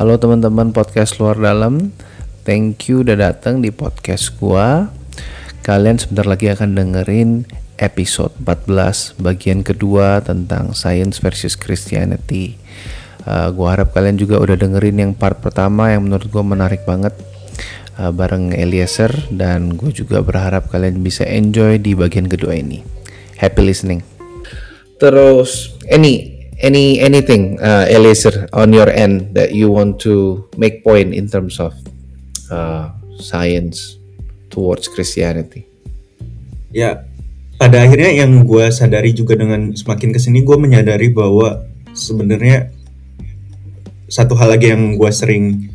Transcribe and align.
Halo 0.00 0.16
teman-teman 0.16 0.72
podcast 0.72 1.20
luar 1.20 1.36
dalam, 1.36 1.92
thank 2.48 2.88
you 2.88 3.04
udah 3.04 3.20
datang 3.20 3.60
di 3.60 3.68
podcast 3.68 4.32
gua. 4.40 4.88
Kalian 5.60 6.00
sebentar 6.00 6.24
lagi 6.24 6.48
akan 6.48 6.72
dengerin 6.72 7.44
episode 7.76 8.32
14 8.40 9.20
bagian 9.20 9.60
kedua 9.60 10.24
tentang 10.24 10.72
Science 10.72 11.20
versus 11.20 11.52
Christianity. 11.52 12.56
Uh, 13.28 13.52
gua 13.52 13.76
harap 13.76 13.92
kalian 13.92 14.16
juga 14.16 14.40
udah 14.40 14.56
dengerin 14.56 15.04
yang 15.04 15.12
part 15.12 15.36
pertama 15.44 15.92
yang 15.92 16.08
menurut 16.08 16.32
gua 16.32 16.48
menarik 16.48 16.80
banget 16.88 17.12
uh, 18.00 18.08
bareng 18.08 18.56
Eliezer 18.56 19.12
dan 19.28 19.76
gue 19.76 19.92
juga 19.92 20.24
berharap 20.24 20.72
kalian 20.72 21.04
bisa 21.04 21.28
enjoy 21.28 21.76
di 21.76 21.92
bagian 21.92 22.24
kedua 22.24 22.56
ini. 22.56 22.80
Happy 23.36 23.60
listening. 23.60 24.00
Terus 24.96 25.76
any 25.92 26.29
any 26.60 27.00
anything 27.00 27.56
uh, 27.58 27.88
Eliezer 27.88 28.46
on 28.52 28.72
your 28.72 28.88
end 28.88 29.34
that 29.34 29.56
you 29.56 29.72
want 29.72 29.98
to 30.04 30.44
make 30.60 30.84
point 30.84 31.16
in 31.16 31.26
terms 31.26 31.58
of 31.58 31.72
uh, 32.52 32.92
science 33.16 33.96
towards 34.52 34.86
Christianity? 34.86 35.66
Ya, 36.70 37.08
pada 37.56 37.82
akhirnya 37.82 38.24
yang 38.24 38.46
gue 38.46 38.70
sadari 38.70 39.16
juga 39.16 39.34
dengan 39.34 39.74
semakin 39.74 40.14
ke 40.14 40.20
sini 40.22 40.46
gue 40.46 40.56
menyadari 40.60 41.10
bahwa 41.10 41.66
sebenarnya 41.96 42.70
satu 44.06 44.38
hal 44.38 44.54
lagi 44.54 44.70
yang 44.70 44.94
gue 44.94 45.10
sering 45.10 45.70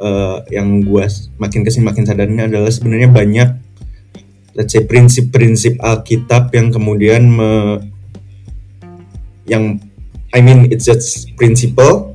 uh, 0.00 0.40
yang 0.48 0.80
gue 0.80 1.04
makin 1.36 1.60
ke 1.66 1.70
sini 1.70 1.84
makin 1.84 2.04
sadarnya 2.08 2.48
adalah 2.48 2.72
sebenarnya 2.72 3.08
banyak 3.12 3.48
let's 4.56 4.72
say 4.72 4.84
prinsip-prinsip 4.84 5.80
Alkitab 5.80 6.52
yang 6.52 6.68
kemudian 6.72 7.28
me, 7.32 7.50
yang 9.48 9.80
I 10.32 10.40
mean 10.40 10.72
it's 10.72 10.88
just 10.88 11.32
principle 11.36 12.12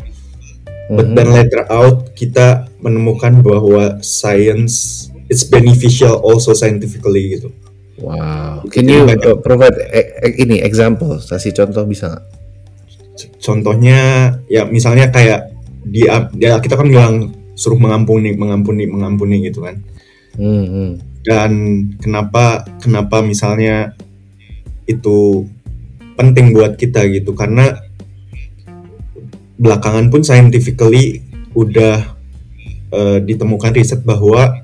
but 0.90 1.06
mm-hmm. 1.06 1.16
then 1.16 1.30
later 1.34 1.64
out 1.70 2.14
kita 2.18 2.68
menemukan 2.82 3.42
bahwa 3.44 4.00
science 4.02 5.08
it's 5.28 5.44
beneficial 5.44 6.20
also 6.24 6.56
scientifically 6.56 7.38
gitu. 7.38 7.52
Wow. 7.98 8.64
Can 8.70 8.88
you 8.88 9.10
uh, 9.10 9.42
provide 9.42 9.76
e- 9.90 10.12
e- 10.22 10.38
ini 10.46 10.62
example, 10.62 11.18
kasih 11.18 11.52
contoh 11.52 11.84
bisa 11.90 12.14
nggak? 12.14 12.26
Contohnya 13.42 14.00
ya 14.46 14.70
misalnya 14.70 15.10
kayak 15.10 15.50
dia 15.88 16.30
ya 16.38 16.62
kita 16.62 16.78
kan 16.78 16.88
bilang 16.88 17.34
suruh 17.58 17.80
mengampuni, 17.80 18.38
mengampuni, 18.38 18.86
mengampuni 18.86 19.50
gitu 19.50 19.66
kan. 19.66 19.82
Mm-hmm. 20.38 20.90
Dan 21.26 21.52
kenapa 21.98 22.70
kenapa 22.78 23.26
misalnya 23.26 23.98
itu 24.86 25.44
penting 26.16 26.54
buat 26.54 26.78
kita 26.78 27.04
gitu 27.10 27.34
karena 27.34 27.87
belakangan 29.58 30.14
pun 30.14 30.22
scientifically 30.22 31.26
udah 31.58 32.14
uh, 32.94 33.18
ditemukan 33.22 33.74
riset 33.74 34.06
bahwa 34.06 34.62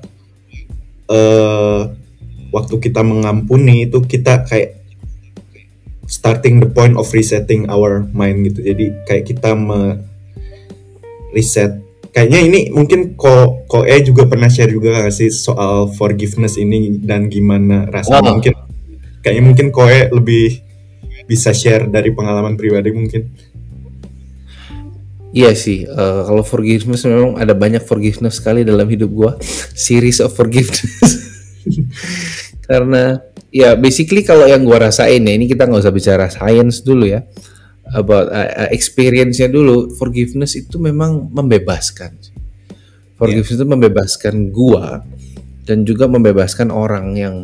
uh, 1.10 1.90
waktu 2.54 2.74
kita 2.78 3.02
mengampuni 3.02 3.90
itu 3.90 3.98
kita 4.06 4.46
kayak 4.46 4.78
starting 6.06 6.62
the 6.62 6.70
point 6.70 6.94
of 6.94 7.08
resetting 7.10 7.66
our 7.66 8.06
mind 8.14 8.46
gitu. 8.46 8.62
Jadi 8.62 8.94
kayak 9.08 9.24
kita 9.26 9.58
me 9.58 9.98
reset. 11.34 11.82
Kayaknya 12.14 12.40
ini 12.46 12.60
mungkin 12.70 13.18
ko 13.18 13.66
ko 13.66 13.82
E 13.82 13.98
juga 14.06 14.30
pernah 14.30 14.46
share 14.46 14.70
juga 14.70 15.02
gak 15.02 15.10
sih 15.10 15.34
soal 15.34 15.90
forgiveness 15.90 16.54
ini 16.54 17.02
dan 17.02 17.26
gimana 17.26 17.90
rasanya 17.90 18.30
oh. 18.30 18.34
mungkin 18.38 18.54
kayaknya 19.18 19.42
mungkin 19.42 19.66
ko 19.74 19.90
E 19.90 20.14
lebih 20.14 20.62
bisa 21.26 21.50
share 21.50 21.90
dari 21.90 22.14
pengalaman 22.14 22.54
pribadi 22.54 22.94
mungkin. 22.94 23.34
Iya 25.34 25.50
sih, 25.58 25.82
uh, 25.82 26.22
kalau 26.30 26.46
forgiveness 26.46 27.02
memang 27.10 27.34
ada 27.34 27.58
banyak 27.58 27.82
forgiveness 27.82 28.38
sekali 28.38 28.62
dalam 28.62 28.86
hidup 28.86 29.10
gua, 29.10 29.34
series 29.74 30.22
of 30.22 30.30
forgiveness. 30.30 31.10
Karena 32.70 33.18
ya 33.50 33.74
basically 33.74 34.22
kalau 34.22 34.46
yang 34.46 34.62
gua 34.62 34.86
rasain 34.86 35.26
ya, 35.26 35.34
ini 35.34 35.50
kita 35.50 35.66
nggak 35.66 35.82
usah 35.82 35.90
bicara 35.90 36.30
science 36.30 36.86
dulu 36.86 37.10
ya, 37.10 37.26
about 37.98 38.30
uh, 38.30 38.70
experience-nya 38.70 39.50
dulu, 39.50 39.90
forgiveness 39.98 40.54
itu 40.54 40.78
memang 40.78 41.26
membebaskan. 41.34 42.14
Forgiveness 43.18 43.58
yeah. 43.58 43.58
itu 43.58 43.66
membebaskan 43.66 44.34
gua 44.54 45.02
dan 45.66 45.82
juga 45.82 46.06
membebaskan 46.06 46.70
orang 46.70 47.18
yang 47.18 47.34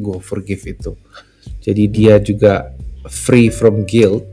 gua 0.00 0.16
forgive 0.16 0.64
itu. 0.64 0.96
Jadi 1.60 1.92
dia 1.92 2.16
juga 2.24 2.72
free 3.04 3.52
from 3.52 3.84
guilt. 3.84 4.24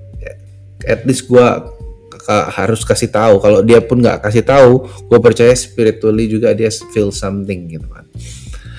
At 0.87 1.03
least 1.03 1.27
gua 1.27 1.80
harus 2.29 2.81
kasih 2.85 3.09
tahu 3.09 3.41
kalau 3.41 3.59
dia 3.65 3.81
pun 3.81 3.99
nggak 4.01 4.21
kasih 4.25 4.45
tahu 4.45 4.85
gue 5.09 5.19
percaya 5.19 5.53
spiritually 5.55 6.29
juga 6.29 6.53
dia 6.53 6.69
feel 6.91 7.09
something 7.09 7.71
gitu 7.71 7.87
kan 7.89 8.05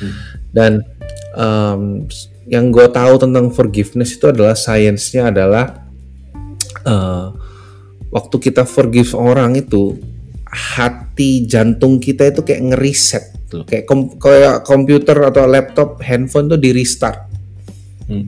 hmm. 0.02 0.14
dan 0.54 0.72
um, 1.34 2.06
yang 2.46 2.74
gue 2.74 2.86
tahu 2.90 3.14
tentang 3.22 3.50
forgiveness 3.54 4.18
itu 4.18 4.28
adalah 4.28 4.58
sainsnya 4.58 5.30
adalah 5.30 5.86
uh, 6.86 7.30
waktu 8.12 8.36
kita 8.38 8.68
forgive 8.68 9.14
orang 9.16 9.56
itu 9.56 9.96
hati 10.52 11.48
jantung 11.48 11.96
kita 11.96 12.28
itu 12.28 12.44
kayak 12.44 12.76
ngeriset 12.76 13.24
loh 13.56 13.64
kayak 13.64 13.84
kom 13.88 14.16
kayak 14.16 14.64
komputer 14.64 15.16
atau 15.28 15.44
laptop 15.48 16.00
handphone 16.04 16.48
tuh 16.48 16.60
di 16.60 16.72
restart 16.72 17.28
hmm. 18.08 18.26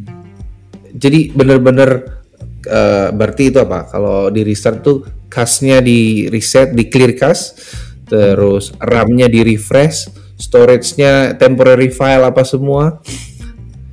jadi 0.97 1.33
bener-bener 1.33 2.24
uh, 2.69 3.09
berarti 3.15 3.53
itu 3.53 3.59
apa? 3.61 3.89
Kalau 3.89 4.29
di 4.29 4.45
restart 4.45 4.85
tuh 4.85 5.05
cache-nya 5.29 5.83
di 5.83 6.31
reset, 6.31 6.73
di 6.73 6.87
clear 6.87 7.13
cache, 7.19 7.59
terus 8.07 8.71
RAM-nya 8.79 9.27
di 9.27 9.41
refresh, 9.43 10.11
storage-nya 10.39 11.35
temporary 11.41 11.91
file 11.91 12.29
apa 12.29 12.47
semua 12.47 13.03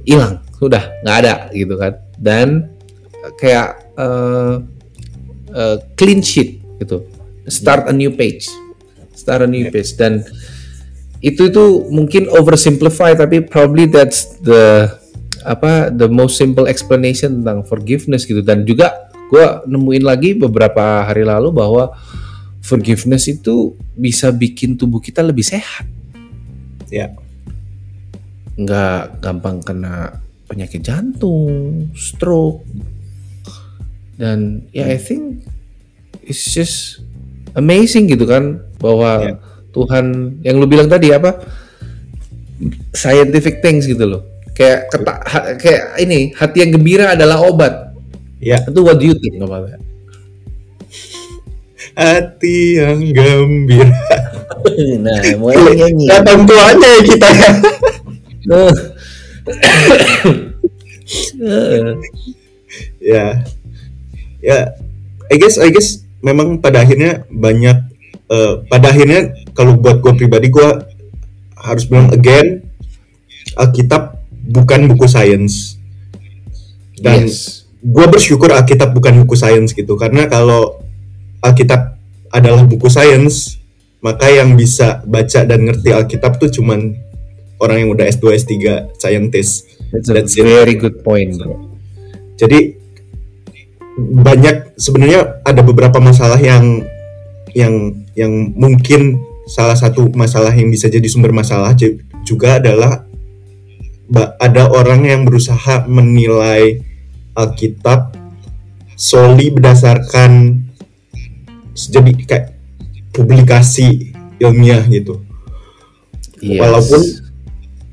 hilang, 0.05 0.41
sudah 0.57 1.01
nggak 1.01 1.17
ada 1.25 1.35
gitu 1.53 1.75
kan. 1.79 1.93
Dan 2.15 2.47
kayak 3.41 3.95
uh, 3.97 4.61
uh, 5.53 5.77
clean 5.97 6.21
sheet 6.21 6.61
gitu, 6.77 7.05
start 7.49 7.89
a 7.89 7.93
new 7.93 8.13
page, 8.13 8.45
start 9.17 9.45
a 9.45 9.49
new 9.49 9.69
page. 9.73 9.97
Dan 9.97 10.21
itu 11.21 11.53
itu 11.53 11.85
mungkin 11.93 12.25
oversimplify 12.33 13.13
tapi 13.13 13.45
probably 13.45 13.85
that's 13.85 14.41
the 14.41 14.89
apa 15.43 15.89
the 15.89 16.07
most 16.07 16.37
simple 16.37 16.65
explanation 16.69 17.41
tentang 17.41 17.65
forgiveness 17.65 18.25
gitu. 18.25 18.41
Dan 18.45 18.63
juga 18.65 19.11
gue 19.31 19.45
nemuin 19.67 20.03
lagi 20.03 20.35
beberapa 20.35 21.07
hari 21.07 21.23
lalu 21.23 21.55
bahwa 21.55 21.95
forgiveness 22.61 23.31
itu 23.31 23.73
bisa 23.97 24.29
bikin 24.29 24.77
tubuh 24.77 25.01
kita 25.01 25.23
lebih 25.25 25.43
sehat. 25.43 25.87
Ya. 26.91 27.15
Nggak 28.59 29.23
gampang 29.23 29.63
kena 29.63 30.21
penyakit 30.45 30.83
jantung 30.83 31.87
stroke. 31.95 32.63
Dan 34.19 34.69
ya 34.69 34.85
yeah, 34.85 34.87
I 34.93 34.97
think 35.01 35.41
it's 36.21 36.45
just 36.53 37.01
amazing 37.57 38.07
gitu 38.07 38.27
kan 38.29 38.61
bahwa 38.77 39.11
yeah. 39.33 39.37
Tuhan 39.71 40.37
yang 40.43 40.59
lu 40.59 40.67
bilang 40.67 40.91
tadi 40.91 41.09
apa 41.15 41.41
scientific 42.93 43.63
things 43.63 43.87
gitu 43.87 44.03
loh 44.05 44.30
kayak 44.55 44.91
ketak 44.91 45.17
ha, 45.25 45.39
kayak 45.57 45.83
ini 46.01 46.33
hati 46.35 46.57
yang 46.63 46.71
gembira 46.75 47.15
adalah 47.15 47.41
obat. 47.43 47.73
Ya 48.41 48.57
itu 48.65 48.79
what 48.81 48.97
do 48.97 49.05
you 49.09 49.15
think 49.17 49.37
that? 49.39 49.81
Hati 51.95 52.57
yang 52.79 53.01
gembira. 53.11 53.91
Nah 55.01 55.17
mulai 55.41 55.73
nyanyi. 55.73 56.05
datang 56.05 56.45
tuanya 56.45 56.85
ya 56.85 57.01
kita 57.01 57.27
ya. 57.33 57.51
Ya. 63.01 63.25
Ya 64.39 64.59
I 65.27 65.35
guess 65.41 65.57
I 65.57 65.73
guess 65.73 66.05
memang 66.21 66.61
pada 66.61 66.85
akhirnya 66.85 67.25
banyak 67.27 67.77
uh, 68.29 68.63
pada 68.69 68.93
akhirnya 68.93 69.33
kalau 69.57 69.75
buat 69.81 69.99
gue 69.99 70.13
pribadi 70.15 70.53
gue 70.53 70.69
harus 71.57 71.83
bilang 71.89 72.13
again 72.13 72.61
Alkitab 73.57 74.20
bukan 74.51 74.91
buku 74.91 75.07
sains 75.07 75.79
dan 77.01 77.25
yes. 77.25 77.65
gue 77.81 78.05
bersyukur 78.05 78.53
Alkitab 78.53 78.93
bukan 78.93 79.23
buku 79.25 79.39
sains 79.39 79.73
gitu 79.73 79.97
karena 79.97 80.27
kalau 80.29 80.83
Alkitab 81.41 81.97
adalah 82.29 82.67
buku 82.67 82.91
sains 82.91 83.57
maka 84.01 84.29
yang 84.29 84.53
bisa 84.53 85.01
baca 85.07 85.45
dan 85.45 85.65
ngerti 85.65 85.89
Alkitab 85.93 86.37
tuh 86.37 86.49
cuman 86.51 86.93
orang 87.61 87.85
yang 87.85 87.89
udah 87.93 88.05
S2 88.09 88.37
S3 88.37 88.53
scientist 88.97 89.69
That's 89.91 90.07
a 90.07 90.13
That's 90.15 90.35
very 90.37 90.77
it. 90.77 90.81
good 90.81 91.01
point 91.01 91.37
bro 91.37 91.57
jadi 92.37 92.77
banyak 93.99 94.79
sebenarnya 94.79 95.43
ada 95.45 95.61
beberapa 95.61 95.99
masalah 95.99 96.39
yang 96.39 96.85
yang 97.51 98.05
yang 98.15 98.31
mungkin 98.55 99.19
salah 99.45 99.75
satu 99.75 100.09
masalah 100.15 100.55
yang 100.55 100.71
bisa 100.71 100.87
jadi 100.87 101.03
sumber 101.11 101.35
masalah 101.35 101.75
juga 102.23 102.57
adalah 102.57 103.03
ada 104.39 104.67
orang 104.67 105.07
yang 105.07 105.21
berusaha 105.23 105.87
menilai 105.87 106.83
Alkitab 107.31 108.19
solely 108.99 109.49
berdasarkan 109.49 110.61
jadi 111.73 112.11
kayak 112.27 112.47
publikasi 113.15 114.11
ilmiah 114.37 114.83
gitu. 114.91 115.23
Yes. 116.43 116.59
Walaupun 116.59 117.01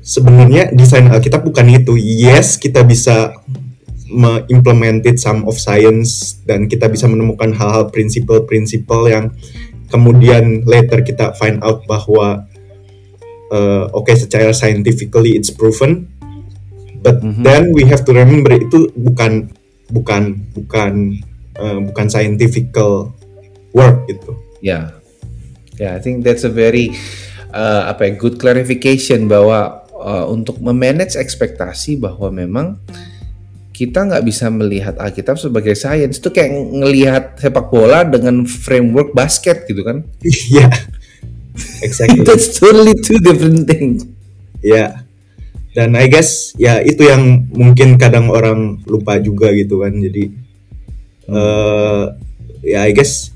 sebenarnya 0.03 0.73
desain 0.75 1.07
Alkitab 1.07 1.45
bukan 1.45 1.69
itu. 1.71 1.95
Yes, 1.95 2.57
kita 2.57 2.83
bisa 2.83 3.31
mengimplemented 4.09 5.21
some 5.21 5.45
of 5.45 5.61
science 5.61 6.41
dan 6.43 6.65
kita 6.65 6.89
bisa 6.89 7.05
menemukan 7.05 7.53
hal-hal 7.53 7.93
prinsipal-prinsipal 7.93 9.05
yang 9.05 9.25
kemudian 9.93 10.65
later 10.65 11.05
kita 11.05 11.37
find 11.37 11.61
out 11.61 11.85
bahwa 11.85 12.48
uh, 13.51 13.89
oke 13.93 14.09
okay, 14.09 14.15
secara 14.15 14.53
scientifically 14.55 15.35
it's 15.37 15.53
proven 15.53 16.07
but 16.99 17.21
mm 17.23 17.39
-hmm. 17.39 17.43
then 17.43 17.71
we 17.71 17.87
have 17.87 18.03
to 18.03 18.11
remember 18.11 18.51
itu 18.55 18.91
bukan 18.95 19.51
bukan 19.89 20.45
bukan 20.53 21.17
uh, 21.57 21.79
bukan 21.81 22.05
scientifical 22.07 23.11
work 23.73 24.05
gitu. 24.09 24.33
Ya, 24.59 24.69
yeah. 24.69 24.83
yeah, 25.79 25.91
I 25.95 25.99
think 26.01 26.25
that's 26.25 26.45
a 26.45 26.51
very 26.51 26.93
uh, 27.53 27.89
apa 27.89 28.09
ya 28.09 28.11
good 28.19 28.37
clarification 28.37 29.31
bahwa 29.31 29.87
uh, 29.93 30.25
untuk 30.29 30.59
memanage 30.59 31.15
ekspektasi 31.15 31.99
bahwa 31.99 32.29
memang 32.33 32.67
kita 33.71 34.03
nggak 34.03 34.27
bisa 34.27 34.51
melihat 34.51 34.99
Alkitab 34.99 35.39
sebagai 35.39 35.71
sains 35.71 36.19
itu 36.19 36.27
kayak 36.27 36.51
ngelihat 36.51 37.39
sepak 37.39 37.71
bola 37.71 38.03
dengan 38.03 38.43
framework 38.43 39.15
basket 39.15 39.63
gitu 39.71 39.87
kan? 39.87 40.03
Iya, 40.19 40.67
yeah, 40.67 40.73
exactly. 41.81 42.23
That's 42.27 42.59
totally 42.59 42.95
two 42.99 43.19
different 43.19 43.67
things. 43.69 44.05
Ya, 44.59 44.75
yeah. 44.75 44.89
dan 45.75 45.95
I 45.95 46.11
guess 46.11 46.51
ya 46.59 46.83
itu 46.83 47.07
yang 47.07 47.47
mungkin 47.53 47.95
kadang 47.95 48.27
orang 48.27 48.83
lupa 48.87 49.19
juga 49.21 49.51
gitu 49.55 49.85
kan. 49.85 49.95
Jadi 49.95 50.23
uh, 51.31 52.11
ya 52.65 52.83
I 52.83 52.91
guess 52.91 53.31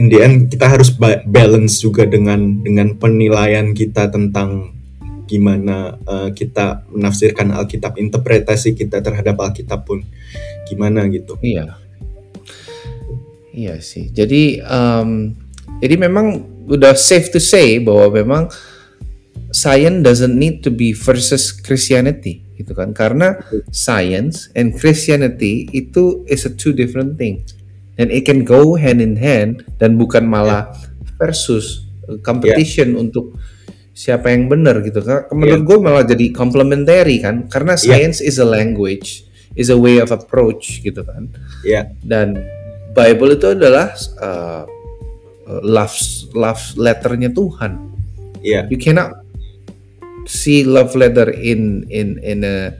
in 0.00 0.08
the 0.08 0.24
end 0.24 0.48
kita 0.48 0.68
harus 0.68 0.94
balance 1.28 1.84
juga 1.84 2.08
dengan 2.08 2.64
dengan 2.64 2.96
penilaian 2.96 3.76
kita 3.76 4.08
tentang 4.08 4.72
gimana 5.28 5.96
uh, 6.04 6.28
kita 6.32 6.84
menafsirkan 6.92 7.56
Alkitab, 7.56 7.96
interpretasi 7.96 8.76
kita 8.76 9.00
terhadap 9.00 9.40
Alkitab 9.40 9.88
pun 9.88 10.04
gimana 10.68 11.08
gitu. 11.08 11.40
Iya, 11.40 11.80
iya 13.56 13.80
sih. 13.80 14.12
Jadi 14.12 14.60
um, 14.60 15.32
jadi 15.80 15.94
memang 15.96 16.44
udah 16.68 16.92
safe 16.98 17.32
to 17.32 17.40
say 17.40 17.78
bahwa 17.78 18.12
memang 18.12 18.42
science 19.52 20.00
doesn't 20.02 20.36
need 20.36 20.64
to 20.64 20.70
be 20.72 20.92
versus 20.92 21.52
Christianity 21.52 22.42
gitu 22.56 22.72
kan 22.76 22.96
karena 22.96 23.40
science 23.70 24.48
and 24.56 24.76
Christianity 24.76 25.68
itu 25.72 26.24
is 26.28 26.48
a 26.48 26.52
two 26.52 26.72
different 26.72 27.20
thing 27.20 27.44
dan 28.00 28.08
it 28.08 28.24
can 28.24 28.42
go 28.42 28.74
hand 28.74 29.04
in 29.04 29.18
hand 29.18 29.66
dan 29.76 30.00
bukan 30.00 30.24
malah 30.24 30.72
versus 31.20 31.84
uh, 32.08 32.16
competition 32.24 32.96
yeah. 32.96 33.02
untuk 33.02 33.36
siapa 33.92 34.32
yang 34.32 34.48
benar 34.48 34.80
gitu 34.80 35.04
kan 35.04 35.28
menurut 35.36 35.62
yeah. 35.62 35.68
gue 35.68 35.78
malah 35.78 36.04
jadi 36.08 36.26
complementary 36.32 37.20
kan 37.20 37.46
karena 37.52 37.76
science 37.76 38.24
yeah. 38.24 38.28
is 38.32 38.36
a 38.40 38.46
language 38.48 39.28
is 39.52 39.68
a 39.68 39.76
way 39.76 40.00
of 40.00 40.08
approach 40.08 40.80
gitu 40.80 41.04
kan 41.04 41.28
yeah. 41.60 41.92
dan 42.00 42.40
Bible 42.96 43.36
itu 43.36 43.52
adalah 43.52 43.92
uh, 44.20 44.64
love 45.46 45.94
love 46.32 46.62
letternya 46.78 47.30
Tuhan 47.34 47.78
yeah. 48.42 48.66
you 48.70 48.78
cannot 48.78 49.22
see 50.26 50.62
love 50.62 50.94
letter 50.94 51.30
in 51.30 51.86
in 51.90 52.18
in 52.22 52.46
a 52.46 52.74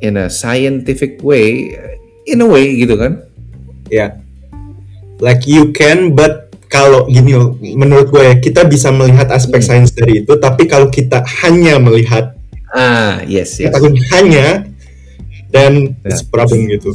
in 0.00 0.16
a 0.16 0.32
scientific 0.32 1.20
way 1.20 1.76
in 2.24 2.40
a 2.40 2.48
way 2.48 2.76
gitu 2.80 2.96
kan 2.96 3.20
ya 3.92 3.96
yeah. 3.96 4.10
like 5.20 5.44
you 5.44 5.72
can 5.76 6.16
but 6.16 6.50
kalau 6.70 7.10
gini 7.10 7.34
loh, 7.34 7.58
menurut 7.58 8.14
gue 8.14 8.22
ya 8.22 8.34
kita 8.38 8.62
bisa 8.62 8.94
melihat 8.94 9.26
aspek 9.34 9.58
hmm. 9.58 9.66
sains 9.66 9.90
dari 9.90 10.22
itu, 10.22 10.38
tapi 10.38 10.70
kalau 10.70 10.86
kita 10.86 11.26
hanya 11.42 11.82
melihat 11.82 12.38
ah 12.70 13.18
yes 13.26 13.58
yes 13.58 13.74
kita 13.74 13.90
hanya 14.14 14.70
dan 15.50 15.98
yeah. 16.06 16.22
problem 16.30 16.70
gitu. 16.70 16.94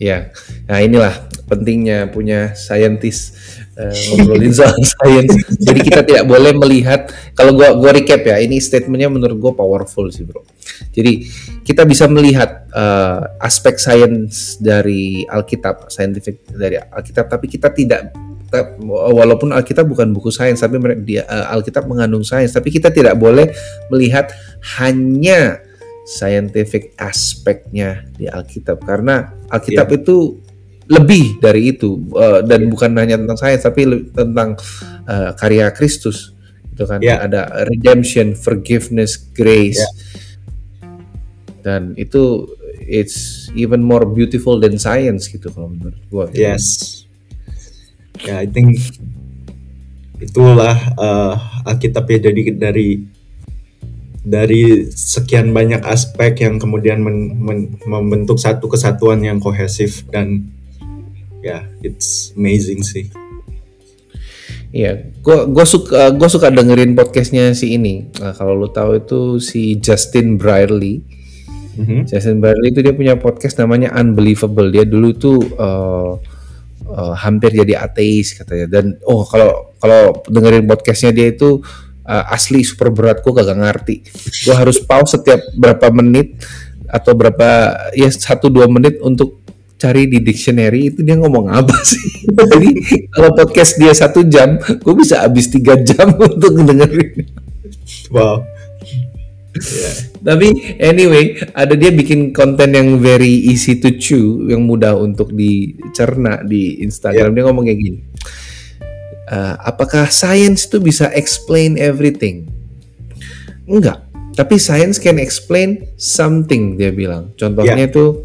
Ya, 0.00 0.32
nah 0.66 0.80
inilah 0.82 1.12
pentingnya 1.52 2.08
punya 2.08 2.56
saintis 2.56 3.36
uh, 3.76 3.92
ngobrolin 3.92 4.48
soal 4.56 4.72
sains. 4.96 5.28
Jadi 5.60 5.80
kita 5.84 6.00
tidak 6.00 6.24
boleh 6.24 6.56
melihat 6.56 7.12
kalau 7.36 7.52
gua 7.52 7.76
gua 7.76 7.92
recap 7.92 8.24
ya, 8.24 8.40
ini 8.40 8.56
statementnya 8.56 9.12
menurut 9.12 9.36
gua 9.36 9.52
powerful 9.52 10.08
sih 10.08 10.24
bro. 10.24 10.40
Jadi 10.96 11.28
kita 11.60 11.84
bisa 11.84 12.08
melihat 12.08 12.64
uh, 12.72 13.36
aspek 13.36 13.76
sains 13.76 14.56
dari 14.56 15.28
Alkitab, 15.28 15.92
scientific 15.92 16.40
dari 16.48 16.80
Alkitab, 16.80 17.28
tapi 17.28 17.52
kita 17.52 17.68
tidak 17.68 18.16
walaupun 18.88 19.52
Alkitab 19.52 19.84
bukan 19.88 20.12
buku 20.12 20.32
sains, 20.32 20.60
tapi 20.60 20.80
dia 21.04 21.28
uh, 21.28 21.52
Alkitab 21.52 21.84
mengandung 21.84 22.24
sains, 22.24 22.56
tapi 22.56 22.72
kita 22.72 22.88
tidak 22.88 23.20
boleh 23.20 23.52
melihat 23.92 24.32
hanya 24.80 25.60
scientific 26.02 26.92
aspeknya 26.98 28.04
di 28.18 28.26
Alkitab 28.26 28.82
karena 28.82 29.30
Alkitab 29.48 29.86
yeah. 29.88 29.98
itu 30.02 30.16
lebih 30.92 31.40
dari 31.40 31.72
itu 31.72 31.96
uh, 32.12 32.44
dan 32.44 32.68
yeah. 32.68 32.70
bukan 32.70 32.90
hanya 33.00 33.16
tentang 33.16 33.38
sains 33.40 33.64
tapi 33.64 33.88
tentang 34.12 34.60
uh, 35.08 35.32
karya 35.40 35.72
Kristus 35.72 36.36
itu 36.72 36.84
kan 36.88 37.00
yeah. 37.00 37.24
ada 37.24 37.64
redemption, 37.68 38.36
forgiveness, 38.36 39.16
grace 39.16 39.80
yeah. 39.80 39.92
dan 41.64 41.96
itu 41.96 42.44
it's 42.84 43.48
even 43.56 43.80
more 43.80 44.04
beautiful 44.04 44.60
than 44.60 44.76
science 44.76 45.30
gitu 45.30 45.48
kalau 45.48 45.70
menurut 45.70 45.96
gua. 46.10 46.26
Yes. 46.34 47.04
Ya, 48.22 48.36
yeah, 48.36 48.38
I 48.44 48.48
think 48.50 48.76
itulah 50.22 50.76
uh, 50.94 51.34
Alkitab 51.66 52.06
ya 52.06 52.30
jadi 52.30 52.54
dari 52.54 52.88
dari 54.22 54.86
sekian 54.86 55.50
banyak 55.50 55.82
aspek 55.82 56.46
yang 56.46 56.62
kemudian 56.62 57.02
men, 57.02 57.34
men, 57.42 57.58
membentuk 57.82 58.38
satu 58.38 58.70
kesatuan 58.70 59.18
yang 59.18 59.42
kohesif 59.42 60.06
dan 60.14 60.46
ya 61.42 61.60
yeah, 61.60 61.62
it's 61.82 62.30
amazing 62.38 62.80
sih. 62.86 63.10
Iya, 64.72 65.12
gua 65.20 65.44
gua 65.44 65.68
suka 65.68 66.08
gua 66.16 66.32
suka 66.32 66.48
dengerin 66.48 66.96
podcastnya 66.96 67.52
si 67.52 67.76
ini. 67.76 68.08
Nah, 68.16 68.32
kalau 68.32 68.56
lo 68.56 68.72
tahu 68.72 68.96
itu 69.04 69.20
si 69.36 69.76
Justin 69.76 70.40
Brierley. 70.40 71.04
Mm-hmm. 71.76 72.08
Justin 72.08 72.40
Brierley 72.40 72.72
itu 72.72 72.80
dia 72.80 72.96
punya 72.96 73.20
podcast 73.20 73.60
namanya 73.60 73.92
Unbelievable. 73.92 74.72
Dia 74.72 74.88
dulu 74.88 75.12
tuh 75.12 75.38
uh, 75.60 76.16
uh, 76.88 77.14
hampir 77.20 77.52
jadi 77.52 77.84
ateis 77.84 78.32
katanya. 78.32 78.80
Dan 78.80 78.96
oh 79.04 79.28
kalau 79.28 79.76
kalau 79.76 80.24
dengerin 80.24 80.64
podcastnya 80.64 81.12
dia 81.12 81.28
itu 81.36 81.60
uh, 82.06 82.24
asli 82.32 82.64
super 82.64 82.90
berat 82.90 83.22
gue 83.22 83.32
kagak 83.32 83.58
ngerti 83.58 83.96
gue 84.46 84.54
harus 84.54 84.82
pause 84.82 85.18
setiap 85.18 85.40
berapa 85.54 85.90
menit 85.94 86.38
atau 86.92 87.16
berapa 87.16 87.48
ya 87.96 88.10
satu 88.12 88.52
dua 88.52 88.68
menit 88.68 89.00
untuk 89.00 89.41
cari 89.82 90.06
di 90.06 90.22
dictionary 90.22 90.94
itu 90.94 91.02
dia 91.02 91.18
ngomong 91.18 91.50
apa 91.50 91.74
sih 91.90 92.30
jadi 92.30 92.70
kalau 93.10 93.34
podcast 93.34 93.74
dia 93.82 93.90
satu 93.90 94.22
jam 94.30 94.62
gue 94.62 94.94
bisa 94.94 95.26
habis 95.26 95.50
tiga 95.50 95.74
jam 95.82 96.14
untuk 96.30 96.62
dengerin 96.62 97.26
wow 98.14 98.46
Yeah. 99.52 100.16
Tapi 100.32 100.80
anyway, 100.80 101.36
ada 101.52 101.76
dia 101.76 101.92
bikin 101.92 102.32
konten 102.32 102.72
yang 102.72 102.96
very 103.04 103.52
easy 103.52 103.76
to 103.84 103.92
chew, 104.00 104.48
yang 104.48 104.64
mudah 104.64 104.96
untuk 104.96 105.28
dicerna 105.28 106.40
di 106.40 106.80
Instagram. 106.80 107.36
Yeah. 107.36 107.36
Dia 107.36 107.44
ngomong 107.52 107.68
kayak 107.68 107.80
gini 107.84 108.00
uh, 109.32 109.54
apakah 109.64 110.12
science 110.12 110.68
itu 110.68 110.78
bisa 110.78 111.08
explain 111.16 111.80
everything? 111.80 112.52
Enggak. 113.64 114.04
Tapi 114.32 114.56
science 114.56 114.96
can 114.96 115.20
explain 115.20 115.92
something 116.00 116.80
dia 116.80 116.92
bilang. 116.92 117.36
Contohnya 117.36 117.76
yeah. 117.76 117.88
itu 117.88 118.24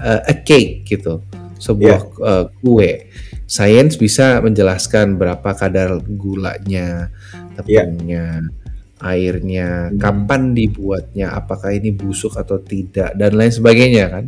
uh, 0.00 0.20
a 0.24 0.34
cake 0.40 0.88
gitu, 0.88 1.20
sebuah 1.60 1.98
yeah. 2.00 2.24
uh, 2.24 2.44
kue. 2.64 3.12
Science 3.50 3.98
bisa 3.98 4.38
menjelaskan 4.40 5.18
berapa 5.18 5.50
kadar 5.58 5.98
gulanya, 6.06 7.10
tepungnya, 7.58 8.46
yeah. 8.46 9.04
airnya, 9.04 9.90
hmm. 9.90 9.98
kapan 9.98 10.54
dibuatnya, 10.54 11.34
apakah 11.34 11.74
ini 11.74 11.90
busuk 11.90 12.38
atau 12.38 12.62
tidak, 12.62 13.12
dan 13.18 13.34
lain 13.34 13.50
sebagainya 13.50 14.04
kan. 14.06 14.24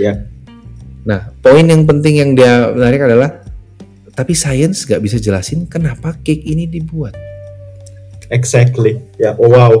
Yeah. 0.00 0.26
Nah, 1.04 1.28
poin 1.44 1.68
yang 1.68 1.84
penting 1.84 2.24
yang 2.24 2.30
dia 2.32 2.72
menarik 2.72 3.04
adalah 3.04 3.44
tapi 4.14 4.32
sains 4.32 4.86
nggak 4.88 5.02
bisa 5.02 5.20
jelasin 5.20 5.68
kenapa 5.68 6.16
cake 6.24 6.46
ini 6.48 6.64
dibuat. 6.64 7.12
Exactly. 8.32 8.96
Ya, 9.20 9.30
yeah. 9.30 9.34
oh, 9.36 9.52
wow. 9.52 9.72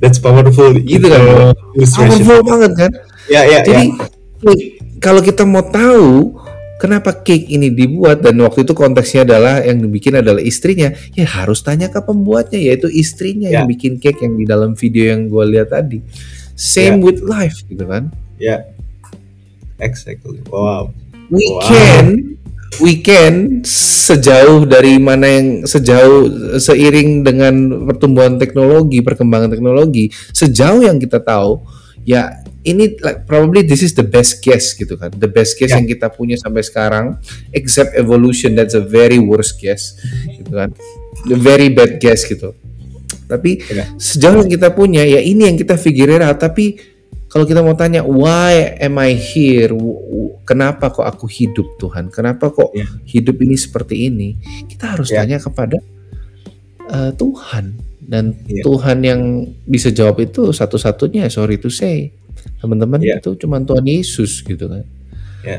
That's 0.00 0.18
powerful. 0.18 0.74
Itu 0.80 1.06
kan 1.06 1.52
powerful 1.76 2.40
banget 2.42 2.72
kan? 2.74 2.92
Ya, 3.30 3.46
ya. 3.46 3.62
Yeah, 3.62 3.62
Jadi 3.62 3.84
yeah. 3.86 4.68
kalau 4.98 5.22
kita 5.22 5.46
mau 5.46 5.62
tahu 5.62 6.34
kenapa 6.82 7.14
cake 7.14 7.46
ini 7.46 7.70
dibuat 7.70 8.26
dan 8.26 8.42
waktu 8.42 8.66
itu 8.66 8.74
konteksnya 8.74 9.22
adalah 9.22 9.62
yang 9.62 9.78
dibikin 9.78 10.18
adalah 10.18 10.42
istrinya, 10.42 10.90
ya 11.14 11.28
harus 11.30 11.62
tanya 11.62 11.86
ke 11.86 12.02
pembuatnya 12.02 12.58
yaitu 12.58 12.90
istrinya 12.90 13.46
yeah. 13.46 13.62
yang 13.62 13.70
bikin 13.70 14.02
cake 14.02 14.18
yang 14.18 14.34
di 14.34 14.44
dalam 14.48 14.74
video 14.74 15.14
yang 15.14 15.30
gue 15.30 15.44
lihat 15.46 15.70
tadi. 15.70 16.02
Same 16.58 16.98
yeah. 16.98 17.06
with 17.06 17.18
life 17.22 17.62
gitu 17.70 17.86
kan? 17.86 18.10
Ya. 18.36 18.50
Yeah. 18.50 18.60
Exactly. 19.80 20.44
Wow. 20.50 20.92
We 21.30 21.46
wow. 21.46 21.64
can 21.64 22.36
we 22.82 22.98
can 23.00 23.62
sejauh 23.64 24.66
dari 24.68 24.98
mana 24.98 25.26
yang 25.26 25.48
sejauh 25.64 26.56
seiring 26.58 27.22
dengan 27.22 27.86
pertumbuhan 27.86 28.36
teknologi, 28.36 29.00
perkembangan 29.00 29.52
teknologi, 29.52 30.12
sejauh 30.34 30.84
yang 30.84 31.00
kita 31.00 31.22
tahu, 31.22 31.64
ya 32.04 32.39
ini 32.60 33.00
like, 33.00 33.24
probably 33.24 33.64
this 33.64 33.80
is 33.80 33.96
the 33.96 34.04
best 34.04 34.44
guess 34.44 34.76
gitu 34.76 35.00
kan, 35.00 35.08
the 35.16 35.28
best 35.30 35.56
guess 35.56 35.72
Yeah. 35.72 35.80
yang 35.80 35.88
kita 35.88 36.12
punya 36.12 36.36
sampai 36.36 36.60
sekarang, 36.60 37.16
except 37.56 37.96
evolution 37.96 38.52
that's 38.52 38.76
a 38.76 38.84
very 38.84 39.16
worst 39.16 39.56
guess 39.56 39.96
gitu 40.28 40.52
kan, 40.52 40.76
the 41.24 41.38
very 41.40 41.72
bad 41.72 41.96
guess 41.96 42.28
gitu. 42.28 42.52
Tapi 43.24 43.64
Yeah. 43.64 43.96
sejauh 43.96 44.44
yang 44.44 44.52
kita 44.52 44.76
punya 44.76 45.06
ya 45.08 45.24
ini 45.24 45.48
yang 45.48 45.56
kita 45.56 45.80
figure 45.80 46.12
it 46.12 46.20
out. 46.20 46.36
Tapi 46.36 46.76
kalau 47.30 47.46
kita 47.46 47.62
mau 47.62 47.78
tanya 47.78 48.04
why 48.04 48.76
am 48.76 48.98
I 49.00 49.14
here? 49.16 49.72
Kenapa 50.44 50.90
kok 50.90 51.06
aku 51.06 51.30
hidup 51.30 51.78
Tuhan? 51.78 52.10
Kenapa 52.12 52.50
kok 52.52 52.74
Yeah. 52.76 52.90
hidup 53.08 53.40
ini 53.40 53.56
seperti 53.56 54.10
ini? 54.10 54.36
Kita 54.68 54.98
harus 54.98 55.08
Yeah. 55.08 55.24
tanya 55.24 55.38
kepada 55.40 55.78
uh, 56.90 57.14
Tuhan 57.16 57.78
dan 58.04 58.34
Yeah. 58.44 58.66
Tuhan 58.66 58.98
yang 59.00 59.22
bisa 59.64 59.94
jawab 59.94 60.18
itu 60.20 60.50
satu-satunya 60.50 61.30
sorry 61.30 61.56
to 61.56 61.70
say 61.70 62.10
teman-teman 62.60 63.00
Yeah. 63.00 63.18
itu 63.18 63.34
cuma 63.40 63.60
Tuhan 63.60 63.84
Yesus 63.84 64.44
gitu 64.44 64.68
kan. 64.68 64.84
Ya. 65.44 65.58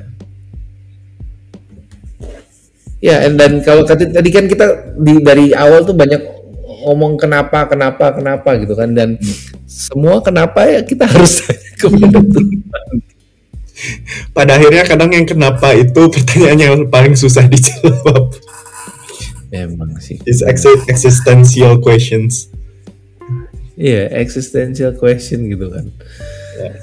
Ya, 3.01 3.25
and 3.25 3.33
dan 3.33 3.65
kalau 3.65 3.81
tadi, 3.81 4.13
tadi 4.13 4.29
kan 4.29 4.45
kita 4.45 4.93
di 5.01 5.25
dari 5.25 5.57
awal 5.57 5.81
tuh 5.81 5.97
banyak 5.97 6.21
ngomong 6.85 7.17
kenapa, 7.17 7.65
kenapa, 7.65 8.13
kenapa 8.13 8.61
gitu 8.61 8.77
kan 8.77 8.93
dan 8.93 9.17
semua 9.65 10.21
kenapa 10.21 10.69
ya 10.69 10.85
kita 10.85 11.09
harus 11.09 11.41
tanya 11.41 11.71
kepada 11.81 12.19
Tuhan. 12.21 12.97
Pada 14.37 14.61
akhirnya 14.61 14.85
kadang 14.85 15.09
yang 15.09 15.25
kenapa 15.25 15.73
itu 15.73 16.05
pertanyaan 16.13 16.59
yang 16.61 16.75
paling 16.93 17.17
susah 17.17 17.49
dijawab. 17.49 18.29
Memang 19.49 19.97
sih. 19.97 20.21
Is 20.29 20.45
exi- 20.45 20.85
existential 20.85 21.81
questions. 21.81 22.53
Iya, 23.73 24.13
existential 24.21 24.93
question 24.93 25.49
gitu 25.49 25.73
kan. 25.73 25.89
Ya. 26.61 26.73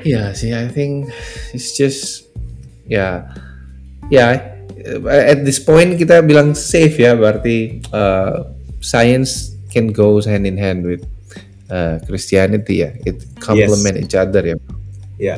Iya 0.00 0.22
sih, 0.32 0.50
I 0.56 0.70
think 0.72 1.12
it's 1.52 1.76
just 1.76 2.30
ya 2.88 3.28
ya 4.08 4.56
at 5.06 5.44
this 5.44 5.60
point 5.60 6.00
kita 6.00 6.24
bilang 6.24 6.56
safe 6.56 6.96
ya 6.96 7.12
berarti 7.12 7.84
uh, 7.92 8.48
science 8.80 9.54
can 9.68 9.92
go 9.92 10.18
hand 10.24 10.48
in 10.48 10.56
hand 10.56 10.88
with 10.88 11.04
uh, 11.68 12.00
Christianity 12.08 12.82
ya. 12.86 12.90
It 13.04 13.28
complement 13.38 14.00
each 14.00 14.16
other 14.16 14.42
ya. 14.42 14.56
Ya. 15.20 15.36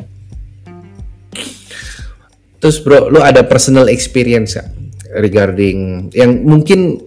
Terus 2.63 2.79
bro, 2.79 3.11
lu 3.11 3.19
ada 3.19 3.43
personal 3.43 3.91
experience 3.91 4.55
gak 4.55 4.71
regarding 5.19 6.09
yang 6.15 6.47
mungkin 6.47 7.03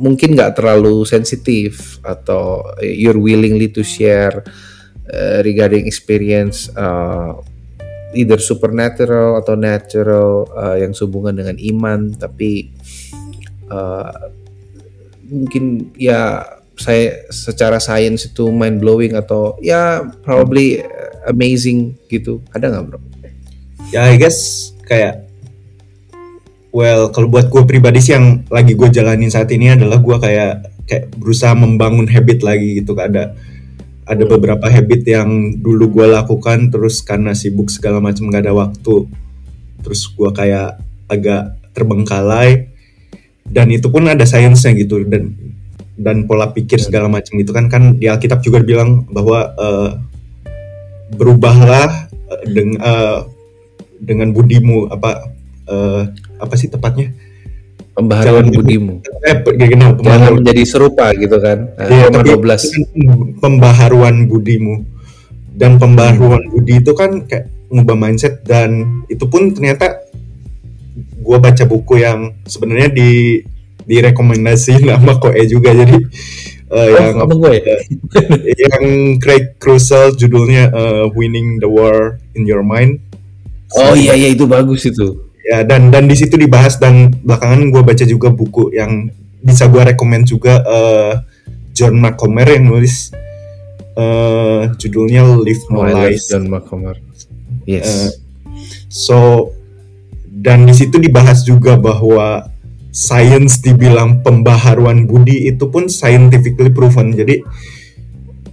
mungkin 0.00 0.32
nggak 0.32 0.56
terlalu 0.56 1.04
sensitif 1.04 2.00
atau 2.00 2.64
you're 2.80 3.20
willingly 3.20 3.68
to 3.68 3.84
share 3.84 4.40
uh, 5.10 5.42
regarding 5.42 5.84
experience 5.84 6.70
uh, 6.78 7.36
either 8.14 8.38
supernatural 8.38 9.38
atau 9.38 9.54
natural 9.54 10.46
uh, 10.54 10.76
yang 10.78 10.94
sehubungan 10.94 11.36
dengan 11.36 11.56
iman. 11.58 12.14
Tapi 12.14 12.70
uh, 13.70 14.30
mungkin 15.30 15.94
ya 15.94 16.42
saya 16.80 17.28
secara 17.28 17.76
sains 17.76 18.24
itu 18.24 18.48
mind 18.48 18.80
blowing 18.80 19.12
atau 19.12 19.58
ya 19.60 20.02
probably 20.24 20.80
amazing 21.28 21.94
gitu. 22.08 22.40
Ada 22.56 22.72
nggak 22.72 22.84
bro? 22.88 22.98
Ya 23.90 24.06
I 24.06 24.16
guess 24.16 24.70
kayak 24.86 25.30
well 26.74 27.10
kalau 27.10 27.30
buat 27.30 27.50
gue 27.50 27.62
pribadi 27.66 27.98
sih 28.02 28.14
yang 28.14 28.46
lagi 28.50 28.74
gue 28.74 28.88
jalanin 28.90 29.30
saat 29.30 29.50
ini 29.50 29.74
adalah 29.74 29.98
gue 29.98 30.16
kayak 30.18 30.70
kayak 30.86 31.04
berusaha 31.18 31.54
membangun 31.54 32.06
habit 32.10 32.42
lagi 32.42 32.82
gitu 32.82 32.94
ada 32.98 33.34
ada 34.10 34.24
beberapa 34.26 34.66
habit 34.66 35.06
yang 35.06 35.30
dulu 35.62 36.02
gue 36.02 36.06
lakukan 36.10 36.74
terus 36.74 36.98
karena 36.98 37.30
sibuk 37.30 37.70
segala 37.70 38.02
macam 38.02 38.26
gak 38.26 38.42
ada 38.42 38.50
waktu 38.50 39.06
terus 39.86 40.10
gue 40.10 40.30
kayak 40.34 40.82
agak 41.06 41.54
terbengkalai. 41.70 42.66
Dan 43.50 43.70
itu 43.70 43.90
pun 43.90 44.06
ada 44.06 44.22
sainsnya 44.26 44.74
gitu 44.78 45.02
dan 45.06 45.34
dan 45.94 46.26
pola 46.26 46.50
pikir 46.50 46.78
segala 46.82 47.06
macam 47.06 47.34
itu 47.38 47.50
kan. 47.54 47.70
Kan 47.70 47.98
di 47.98 48.06
Alkitab 48.10 48.42
juga 48.42 48.62
bilang 48.62 49.06
bahwa 49.10 49.54
eh, 49.54 49.90
berubahlah 51.14 52.10
eh, 52.10 52.44
deng- 52.50 52.78
eh, 52.82 53.20
dengan 53.98 54.34
budimu 54.34 54.90
apa 54.90 55.30
eh, 55.70 56.02
apa 56.38 56.54
sih 56.58 56.70
tepatnya 56.70 57.10
Pembaharuan 57.90 58.48
Jangan- 58.48 58.56
budimu. 58.56 58.94
eh 59.22 59.36
Jangan 60.00 60.32
menjadi 60.38 60.62
serupa 60.64 61.10
gitu 61.12 61.36
kan. 61.36 61.58
Nah, 61.74 61.88
Iya, 61.90 62.06
tapi 62.08 62.28
12. 62.32 62.62
itu 62.70 62.80
kan 62.86 63.02
pembaharuan 63.38 64.16
budimu 64.24 64.74
dan 65.52 65.76
pembaharuan 65.76 66.40
budi 66.48 66.80
itu 66.80 66.92
kan 66.94 67.26
kayak 67.26 67.50
ngubah 67.68 67.92
mindset 67.94 68.40
dan 68.42 69.04
itu 69.06 69.26
pun 69.26 69.52
ternyata 69.52 70.00
gue 71.20 71.36
baca 71.36 71.64
buku 71.64 72.00
yang 72.00 72.32
sebenarnya 72.44 72.88
di 72.88 73.42
direkomendasi 73.84 74.80
nama 74.88 75.20
Koe 75.20 75.36
juga 75.44 75.70
jadi 75.70 75.96
eh, 75.96 76.08
Oh, 76.70 76.86
yang 76.88 77.18
sama 77.18 77.34
gue 77.36 77.52
ya? 77.58 77.76
yang 78.64 78.84
Craig 79.18 79.58
Russell 79.58 80.14
judulnya 80.14 80.70
eh, 80.70 81.04
Winning 81.12 81.58
the 81.58 81.68
War 81.68 82.16
in 82.32 82.46
Your 82.46 82.62
Mind 82.62 83.02
Oh 83.70 83.94
iya 83.94 84.14
iya 84.14 84.34
itu 84.34 84.46
bagus 84.46 84.82
itu. 84.82 85.29
Ya 85.44 85.64
dan 85.64 85.88
dan 85.88 86.04
di 86.06 86.16
situ 86.16 86.36
dibahas 86.36 86.76
dan 86.76 87.10
belakangan 87.24 87.72
gue 87.72 87.82
baca 87.82 88.04
juga 88.04 88.28
buku 88.28 88.76
yang 88.76 89.08
bisa 89.40 89.66
gue 89.72 89.82
rekomend 89.82 90.28
juga 90.28 90.60
eh, 90.60 91.12
John 91.72 91.96
McComer 91.96 92.44
yang 92.44 92.68
nulis 92.68 93.12
eh, 93.96 94.62
judulnya 94.76 95.24
Live 95.40 95.64
Oh, 95.72 95.80
More 95.80 95.88
I 95.88 95.92
love 95.92 96.04
Lies 96.12 96.24
John 96.28 96.44
McComber. 96.52 96.96
Yes. 97.64 97.88
Eh, 97.88 98.10
so 98.92 99.50
dan 100.28 100.68
di 100.68 100.74
situ 100.76 101.00
dibahas 101.00 101.44
juga 101.44 101.76
bahwa 101.76 102.48
science 102.90 103.62
dibilang 103.62 104.20
pembaharuan 104.20 105.06
budi 105.06 105.46
itu 105.46 105.70
pun 105.70 105.86
scientifically 105.86 106.74
proven 106.74 107.14
jadi 107.14 107.38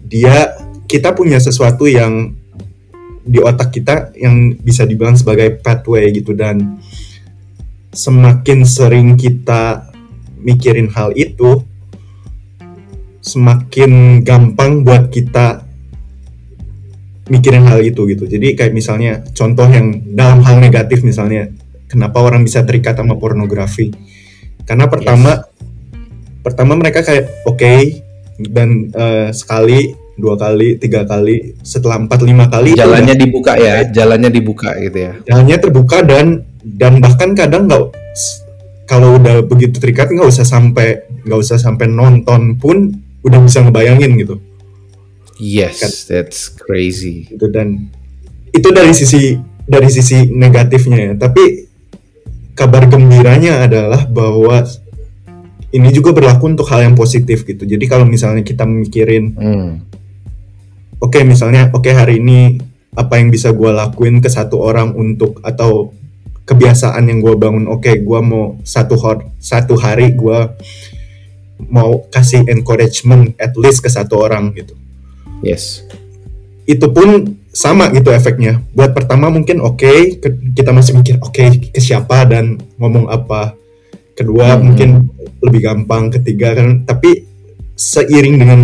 dia 0.06 0.53
kita 0.86 1.12
punya 1.17 1.41
sesuatu 1.41 1.89
yang 1.89 2.38
di 3.27 3.43
otak 3.43 3.75
kita 3.75 4.15
yang 4.15 4.55
bisa 4.57 4.88
dibilang 4.88 5.19
sebagai 5.19 5.60
pathway 5.60 6.10
gitu. 6.15 6.31
Dan 6.34 6.79
semakin 7.91 8.63
sering 8.63 9.19
kita 9.19 9.91
mikirin 10.41 10.88
hal 10.89 11.12
itu 11.13 11.62
semakin 13.19 14.24
gampang 14.24 14.88
buat 14.88 15.12
kita 15.12 15.67
mikirin 17.27 17.67
hal 17.67 17.84
itu 17.84 18.07
gitu. 18.07 18.24
Jadi 18.24 18.55
kayak 18.55 18.72
misalnya 18.72 19.19
contoh 19.36 19.67
yang 19.67 20.15
dalam 20.15 20.39
hal 20.48 20.63
negatif 20.63 21.03
misalnya 21.03 21.51
kenapa 21.91 22.24
orang 22.24 22.48
bisa 22.48 22.63
terikat 22.63 22.96
sama 22.96 23.19
pornografi? 23.19 23.91
Karena 24.63 24.88
pertama 24.88 25.43
pertama 26.43 26.79
mereka 26.79 27.03
kayak 27.03 27.43
oke 27.43 27.74
dan 28.48 28.88
eh, 28.96 29.29
sekali 29.36 30.06
dua 30.17 30.33
kali 30.33 30.75
tiga 30.75 31.05
kali 31.05 31.53
setelah 31.62 31.95
empat 31.97 32.19
lima 32.21 32.45
kali 32.45 32.74
itu 32.74 32.81
jalannya 32.81 33.13
udah- 33.13 33.21
dibuka 33.21 33.53
ya, 33.55 33.75
jalannya 33.86 34.29
dibuka 34.29 34.69
gitu 34.77 34.97
ya. 35.00 35.13
jalannya 35.24 35.57
terbuka 35.57 35.97
dan 36.01 36.25
dan 36.59 36.97
bahkan 36.97 37.31
kadang 37.31 37.69
nggak 37.69 37.93
kalau 38.83 39.15
udah 39.15 39.43
begitu 39.43 39.77
terikat 39.77 40.09
nggak 40.09 40.25
usah 40.25 40.43
sampai 40.43 41.00
nggak 41.21 41.38
usah 41.38 41.55
sampai 41.55 41.86
nonton 41.86 42.55
pun 42.55 42.91
udah 43.21 43.39
bisa 43.39 43.62
ngebayangin 43.62 44.17
gitu 44.17 44.38
Yes, 45.38 45.77
Kan. 45.77 45.91
that's 46.09 46.50
crazy. 46.50 47.29
gitu 47.29 47.45
dan 47.47 47.93
itu 48.50 48.69
dari 48.69 48.89
sisi 48.91 49.38
dari 49.63 49.86
sisi 49.88 50.25
negatifnya 50.27 50.97
ya 50.97 51.13
tapi 51.15 51.69
kabar 52.51 52.88
gembiranya 52.88 53.62
adalah 53.62 54.01
bahwa 54.03 54.65
ini 55.69 55.89
juga 55.91 56.09
berlaku 56.09 56.50
untuk 56.50 56.65
hal 56.65 56.81
yang 56.81 56.95
positif 56.95 57.43
gitu 57.43 57.63
jadi 57.63 57.86
kalau 57.86 58.03
misalnya 58.03 58.41
kita 58.41 58.65
mikirin 58.65 59.38
Hmm. 59.38 59.71
Oke 61.00 61.20
misalnya 61.24 61.70
oke 61.72 61.89
hari 61.89 62.18
ini 62.18 62.58
apa 62.94 63.22
yang 63.22 63.30
bisa 63.30 63.54
gue 63.54 63.70
lakuin 63.70 64.20
ke 64.20 64.27
satu 64.27 64.58
orang 64.58 64.94
untuk 64.94 65.38
atau 65.42 65.94
kebiasaan 66.44 67.04
yang 67.06 67.20
gue 67.20 67.36
bangun 67.36 67.68
oke 67.68 67.92
gue 67.92 68.20
mau 68.24 68.58
satu 68.63 68.96
hor 68.98 69.27
satu 69.38 69.75
hari 69.75 70.16
gue 70.16 70.39
mau 71.68 72.06
kasih 72.08 72.46
encouragement 72.48 73.34
at 73.38 73.54
least 73.58 73.82
ke 73.82 73.89
satu 73.89 74.22
orang 74.22 74.54
gitu 74.54 74.74
Yes. 75.38 75.86
itu 76.66 76.89
pun 76.89 77.38
sama 77.54 77.94
gitu 77.94 78.10
efeknya 78.10 78.62
buat 78.74 78.92
pertama 78.92 79.30
mungkin 79.30 79.62
oke 79.62 80.18
ke- 80.18 80.38
kita 80.54 80.74
masih 80.74 80.98
mikir 80.98 81.22
oke 81.22 81.70
ke 81.70 81.80
siapa 81.80 82.25
dan 82.25 82.58
ngomong 82.75 83.06
apa 83.08 83.54
kedua 84.13 84.58
Hmm. 84.58 84.74
mungkin 84.74 84.89
lebih 85.39 85.62
gampang 85.62 86.10
ketiga 86.10 86.58
kan 86.58 86.82
tapi 86.84 87.22
seiring 87.74 88.36
dengan 88.42 88.60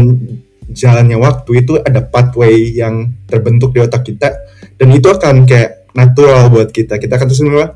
jalannya 0.69 1.17
waktu 1.19 1.65
itu 1.65 1.79
ada 1.81 2.03
pathway 2.03 2.71
yang 2.75 3.11
terbentuk 3.27 3.75
di 3.75 3.83
otak 3.83 4.07
kita 4.07 4.31
dan 4.79 4.87
itu 4.93 5.07
akan 5.11 5.43
kayak 5.43 5.89
natural 5.93 6.49
buat 6.49 6.71
kita 6.71 6.97
kita 6.97 7.19
akan 7.19 7.27
terus 7.27 7.43
bilang 7.43 7.73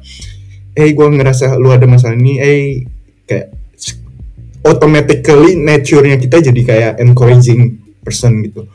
eh 0.78 0.90
gue 0.94 1.08
ngerasa 1.08 1.58
lu 1.58 1.74
ada 1.74 1.86
masalah 1.90 2.16
ini 2.16 2.34
eh 2.40 2.62
kayak 3.28 3.48
automatically 4.64 5.56
nature-nya 5.58 6.18
kita 6.20 6.42
jadi 6.52 6.62
kayak 6.64 6.94
encouraging 7.04 7.82
person 8.02 8.46
gitu 8.46 8.70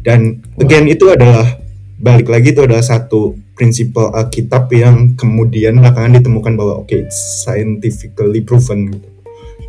dan 0.00 0.40
again 0.56 0.88
itu 0.88 1.12
adalah 1.12 1.60
balik 2.00 2.32
lagi 2.32 2.56
itu 2.56 2.64
adalah 2.64 2.80
satu 2.80 3.36
prinsipal 3.52 4.08
Alkitab 4.16 4.72
yang 4.72 5.12
kemudian 5.20 5.76
belakangan 5.76 6.16
ditemukan 6.16 6.52
bahwa 6.56 6.80
oke 6.80 6.88
okay, 6.88 7.04
scientifically 7.12 8.40
proven 8.40 8.88
gitu. 8.96 9.08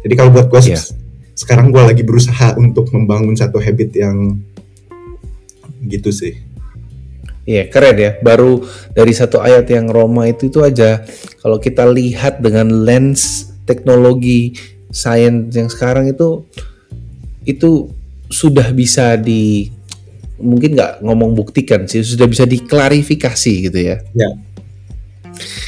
Jadi 0.07 0.13
kalau 0.15 0.31
buat 0.31 0.48
gue 0.48 0.71
yeah. 0.71 0.79
Sekarang 1.35 1.71
gue 1.71 1.81
lagi 1.81 2.03
berusaha 2.03 2.55
untuk 2.59 2.91
membangun 2.93 3.33
satu 3.33 3.57
habit 3.57 3.95
yang 3.95 4.38
gitu 5.85 6.13
sih. 6.13 6.38
Iya 7.41 7.57
yeah, 7.57 7.65
keren 7.73 7.97
ya. 7.97 8.11
Baru 8.21 8.61
dari 8.93 9.13
satu 9.17 9.41
ayat 9.41 9.65
yang 9.71 9.89
Roma 9.89 10.29
itu 10.29 10.53
itu 10.53 10.61
aja. 10.61 11.01
Kalau 11.41 11.57
kita 11.57 11.89
lihat 11.89 12.38
dengan 12.43 12.85
lens 12.85 13.50
teknologi 13.65 14.53
sains 14.93 15.55
yang 15.55 15.71
sekarang 15.71 16.11
itu 16.11 16.45
itu 17.47 17.89
sudah 18.29 18.69
bisa 18.71 19.17
di 19.17 19.73
mungkin 20.41 20.73
nggak 20.73 21.05
ngomong 21.05 21.38
buktikan 21.38 21.85
sih 21.85 22.01
sudah 22.01 22.29
bisa 22.29 22.45
diklarifikasi 22.45 23.53
gitu 23.71 23.79
ya. 23.79 23.97
Ya. 24.13 24.29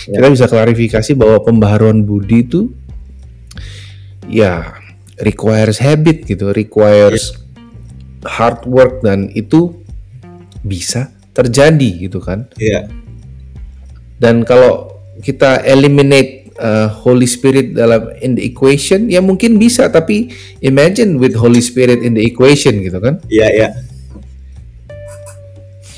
ya. 0.06 0.18
Kita 0.22 0.30
bisa 0.30 0.46
klarifikasi 0.46 1.12
bahwa 1.18 1.42
pembaharuan 1.42 2.06
budi 2.06 2.46
itu 2.46 2.70
ya 4.30 4.83
requires 5.22 5.78
habit 5.84 6.26
gitu, 6.26 6.50
requires 6.56 7.34
ya. 7.34 8.40
hard 8.40 8.66
work 8.66 9.06
dan 9.06 9.30
itu 9.36 9.78
bisa 10.66 11.12
terjadi 11.36 12.10
gitu 12.10 12.24
kan. 12.24 12.50
Iya. 12.58 12.90
Dan 14.18 14.48
kalau 14.48 15.02
kita 15.20 15.62
eliminate 15.68 16.50
uh, 16.58 16.88
Holy 16.90 17.28
Spirit 17.28 17.76
dalam 17.76 18.14
in 18.24 18.40
the 18.40 18.44
equation 18.46 19.12
ya 19.12 19.20
mungkin 19.22 19.60
bisa 19.62 19.92
tapi 19.92 20.32
imagine 20.64 21.20
with 21.20 21.38
Holy 21.38 21.62
Spirit 21.62 22.02
in 22.02 22.16
the 22.16 22.24
equation 22.24 22.82
gitu 22.82 22.98
kan. 22.98 23.20
Iya, 23.30 23.50
iya 23.54 23.70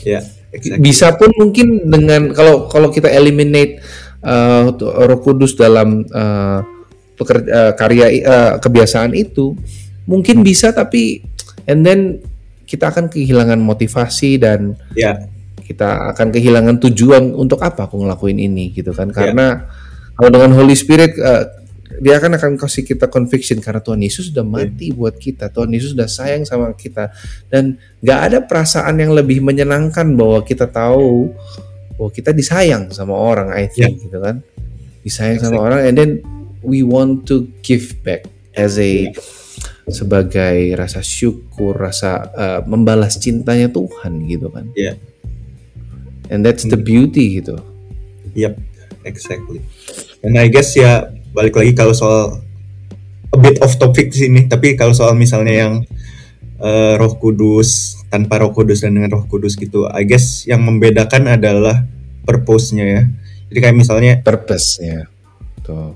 Ya, 0.05 0.21
exactly. 0.53 0.85
Bisa 0.85 1.17
pun 1.17 1.33
mungkin 1.33 1.89
dengan 1.89 2.29
kalau 2.37 2.69
kalau 2.69 2.93
kita 2.93 3.09
eliminate 3.09 3.81
uh, 4.21 4.69
Roh 4.77 5.19
Kudus 5.25 5.57
dalam 5.57 6.05
uh, 6.13 6.61
pekerja, 7.15 7.49
uh, 7.49 7.71
karya 7.73 8.07
uh, 8.23 8.51
kebiasaan 8.59 9.15
itu, 9.15 9.55
mungkin 10.05 10.45
bisa 10.45 10.71
tapi 10.71 11.25
and 11.65 11.81
then 11.81 12.21
kita 12.65 12.89
akan 12.89 13.09
kehilangan 13.09 13.61
motivasi 13.61 14.41
dan 14.41 14.73
yeah. 14.97 15.21
kita 15.61 16.13
akan 16.13 16.33
kehilangan 16.33 16.81
tujuan 16.81 17.33
untuk 17.33 17.61
apa 17.61 17.85
aku 17.85 18.01
ngelakuin 18.01 18.41
ini 18.41 18.73
gitu 18.73 18.93
kan 18.93 19.13
ya. 19.13 19.13
karena 19.13 19.47
yeah. 19.65 20.17
kalau 20.17 20.29
dengan 20.33 20.51
Holy 20.57 20.73
Spirit 20.73 21.17
uh, 21.21 21.45
dia 22.01 22.19
akan 22.19 22.35
akan 22.35 22.51
kasih 22.59 22.83
kita 22.83 23.07
conviction 23.07 23.61
karena 23.63 23.79
Tuhan 23.79 24.01
Yesus 24.01 24.33
sudah 24.33 24.43
mati 24.43 24.91
yeah. 24.91 24.97
buat 24.97 25.15
kita 25.15 25.53
Tuhan 25.53 25.69
Yesus 25.71 25.93
sudah 25.93 26.09
sayang 26.09 26.43
sama 26.43 26.73
kita 26.73 27.13
dan 27.47 27.77
nggak 28.01 28.19
ada 28.19 28.37
perasaan 28.43 28.97
yang 28.97 29.13
lebih 29.13 29.39
menyenangkan 29.45 30.09
bahwa 30.17 30.41
kita 30.41 30.65
tahu 30.65 31.31
bahwa 31.95 32.11
kita 32.11 32.35
disayang 32.35 32.91
sama 32.91 33.13
orang 33.15 33.53
I 33.53 33.69
think 33.69 34.01
yeah. 34.01 34.03
gitu 34.09 34.17
kan 34.19 34.41
disayang 35.05 35.37
sama 35.37 35.61
orang 35.61 35.85
and 35.85 35.95
then 35.95 36.11
we 36.65 36.81
want 36.81 37.29
to 37.29 37.45
give 37.61 37.93
back 38.01 38.25
as 38.57 38.81
a 38.81 39.13
sebagai 39.85 40.73
rasa 40.73 41.05
syukur 41.05 41.77
rasa 41.77 42.25
uh, 42.33 42.59
membalas 42.65 43.21
cintanya 43.21 43.69
Tuhan 43.69 44.25
gitu 44.25 44.49
kan. 44.49 44.73
Yeah. 44.73 44.97
and 46.29 46.41
that's 46.41 46.65
the 46.65 46.77
hmm. 46.77 46.85
beauty 46.85 47.41
gitu. 47.41 47.61
Yep 48.33 48.57
exactly. 49.05 49.61
And 50.25 50.35
I 50.35 50.49
guess 50.49 50.73
ya 50.73 51.13
balik 51.31 51.55
lagi 51.55 51.77
kalau 51.77 51.93
soal 51.93 52.41
a 53.29 53.37
bit 53.37 53.61
of 53.61 53.71
topic 53.77 54.11
sini 54.11 54.49
tapi 54.49 54.73
kalau 54.73 54.95
soal 54.97 55.13
misalnya 55.13 55.53
yang 55.67 55.73
uh, 56.57 56.97
Roh 56.97 57.15
Kudus 57.21 58.01
tanpa 58.09 58.41
Roh 58.41 58.51
Kudus 58.51 58.81
dan 58.81 58.97
dengan 58.97 59.13
Roh 59.13 59.25
Kudus 59.29 59.53
gitu 59.55 59.85
I 59.85 60.03
guess 60.07 60.49
yang 60.49 60.65
membedakan 60.65 61.29
adalah 61.29 61.85
purpose-nya 62.25 62.85
ya. 62.85 63.03
Jadi 63.53 63.59
kayak 63.61 63.77
misalnya 63.77 64.17
purpose-nya 64.25 65.05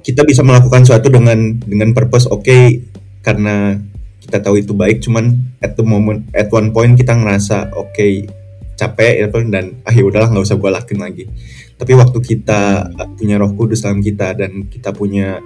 kita 0.02 0.26
bisa 0.26 0.42
melakukan 0.42 0.86
sesuatu 0.88 1.14
dengan 1.14 1.58
dengan 1.62 1.94
purpose 1.94 2.26
oke 2.26 2.46
okay, 2.46 2.82
karena 3.22 3.78
kita 4.24 4.42
tahu 4.42 4.62
itu 4.62 4.74
baik 4.74 5.02
cuman 5.02 5.38
at 5.62 5.78
the 5.78 5.86
moment 5.86 6.26
at 6.34 6.50
one 6.50 6.74
point 6.74 6.98
kita 6.98 7.14
ngerasa 7.14 7.74
oke 7.74 7.94
okay, 7.94 8.30
capek 8.80 9.14
ya 9.20 9.28
dan 9.28 9.84
ah 9.84 9.92
ya 9.92 10.08
udahlah 10.08 10.32
nggak 10.32 10.46
usah 10.48 10.56
gue 10.56 10.72
lakuin 10.72 11.00
lagi. 11.04 11.24
Tapi 11.76 11.92
waktu 12.00 12.20
kita 12.24 12.92
punya 13.20 13.36
Roh 13.36 13.52
Kudus 13.52 13.84
dalam 13.84 14.00
kita 14.00 14.32
dan 14.36 14.72
kita 14.72 14.96
punya 14.96 15.44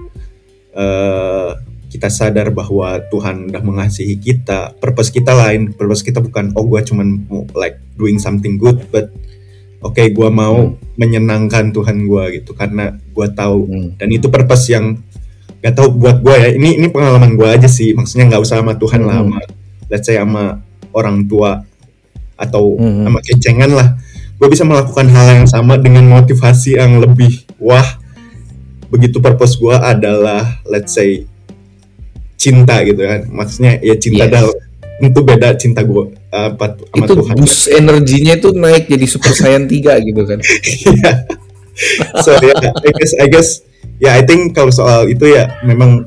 uh, 0.77 1.57
kita 1.89 2.09
sadar 2.09 2.49
bahwa 2.53 3.01
Tuhan 3.09 3.53
udah 3.53 3.61
mengasihi 3.61 4.17
kita, 4.17 4.77
purpose 4.77 5.09
kita 5.13 5.33
lain, 5.33 5.73
purpose 5.73 6.05
kita 6.05 6.21
bukan 6.21 6.53
oh 6.57 6.65
gue 6.65 6.81
cuman 6.85 7.25
like 7.57 7.81
doing 7.97 8.21
something 8.21 8.57
good, 8.61 8.85
but 8.93 9.09
oke 9.83 9.99
okay, 9.99 10.15
gue 10.15 10.29
mau 10.31 10.71
hmm. 10.71 10.95
menyenangkan 10.95 11.75
Tuhan 11.75 12.07
gue 12.07 12.23
gitu 12.41 12.55
karena 12.55 12.95
gue 12.95 13.27
tahu 13.35 13.59
hmm. 13.67 13.89
dan 13.99 14.07
itu 14.09 14.31
purpose 14.31 14.71
yang 14.71 14.97
gak 15.59 15.75
tau 15.79 15.91
buat 15.91 16.23
gue 16.23 16.35
ya 16.35 16.49
ini 16.55 16.79
ini 16.79 16.87
pengalaman 16.91 17.35
gue 17.35 17.47
aja 17.47 17.67
sih 17.67 17.95
maksudnya 17.95 18.31
nggak 18.31 18.43
usah 18.43 18.59
sama 18.59 18.75
Tuhan 18.79 19.03
hmm. 19.03 19.07
lah 19.07 19.15
sama 19.23 19.39
let's 19.91 20.05
say 20.07 20.15
sama 20.19 20.43
orang 20.95 21.27
tua 21.27 21.63
atau 22.39 22.79
hmm. 22.79 23.03
sama 23.07 23.19
kecengan 23.23 23.71
lah 23.71 23.87
gue 24.39 24.47
bisa 24.49 24.67
melakukan 24.67 25.07
hal 25.07 25.43
yang 25.43 25.47
sama 25.47 25.79
dengan 25.79 26.03
motivasi 26.07 26.79
yang 26.79 26.99
lebih 26.99 27.47
wah 27.59 27.85
begitu 28.91 29.23
purpose 29.23 29.55
gue 29.55 29.75
adalah 29.75 30.59
let's 30.67 30.95
say 30.95 31.23
cinta 32.35 32.83
gitu 32.83 32.99
kan 32.99 33.23
maksudnya 33.31 33.79
ya 33.79 33.95
cinta 33.95 34.27
yes. 34.27 34.29
adalah 34.35 34.55
itu 35.09 35.19
beda 35.23 35.55
cinta 35.59 35.81
gue 35.83 36.15
apa 36.31 36.79
sama 36.79 37.05
itu 37.05 37.13
Tuhan. 37.19 37.35
boost 37.35 37.61
kan. 37.67 37.79
energinya 37.83 38.33
itu 38.39 38.49
naik 38.55 38.85
jadi 38.87 39.05
super 39.09 39.31
saiyan 39.35 39.65
tiga 39.67 39.97
gitu 39.99 40.23
kan. 40.23 40.39
Yeah. 41.73 42.21
so 42.21 42.37
ya 42.37 42.53
yeah, 42.53 42.69
I 42.85 42.91
guess 42.93 43.13
I 43.17 43.27
guess 43.33 43.49
ya 43.97 44.05
yeah, 44.05 44.13
I 44.13 44.21
think 44.21 44.53
kalau 44.53 44.69
soal 44.69 45.09
itu 45.09 45.25
ya 45.25 45.57
memang 45.65 46.05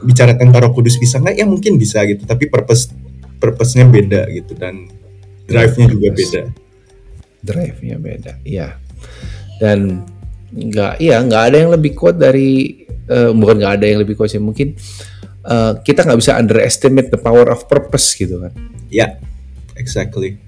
bicara 0.00 0.32
tentang 0.32 0.56
Roh 0.56 0.72
Kudus 0.72 0.96
bisa 0.96 1.20
nggak? 1.20 1.36
Ya 1.36 1.44
mungkin 1.44 1.76
bisa 1.76 2.00
gitu 2.08 2.24
tapi 2.24 2.48
purpose 2.48 2.88
purpose-nya 3.36 3.84
beda 3.84 4.24
gitu 4.32 4.56
dan 4.56 4.88
drive-nya 5.44 5.86
juga 5.92 6.08
beda. 6.16 6.42
Drive-nya 7.44 7.96
beda 8.00 8.32
iya. 8.48 8.80
Dan 9.60 10.00
nggak 10.50 10.98
iya 10.98 11.20
nggak 11.20 11.42
ada 11.52 11.56
yang 11.60 11.70
lebih 11.76 11.92
kuat 11.92 12.16
dari 12.16 12.82
uh, 13.06 13.30
bukan 13.36 13.54
nggak 13.62 13.74
ada 13.80 13.86
yang 13.86 14.00
lebih 14.02 14.18
kuat 14.18 14.34
sih 14.34 14.42
mungkin 14.42 14.74
uh, 15.50 15.72
kita 15.82 16.06
nggak 16.06 16.20
bisa 16.22 16.38
underestimate 16.38 17.10
the 17.10 17.18
power 17.18 17.50
of 17.50 17.66
purpose 17.66 18.14
gitu 18.14 18.46
kan. 18.46 18.54
Ya 18.88 18.94
yeah, 18.94 19.10
exactly. 19.74 20.38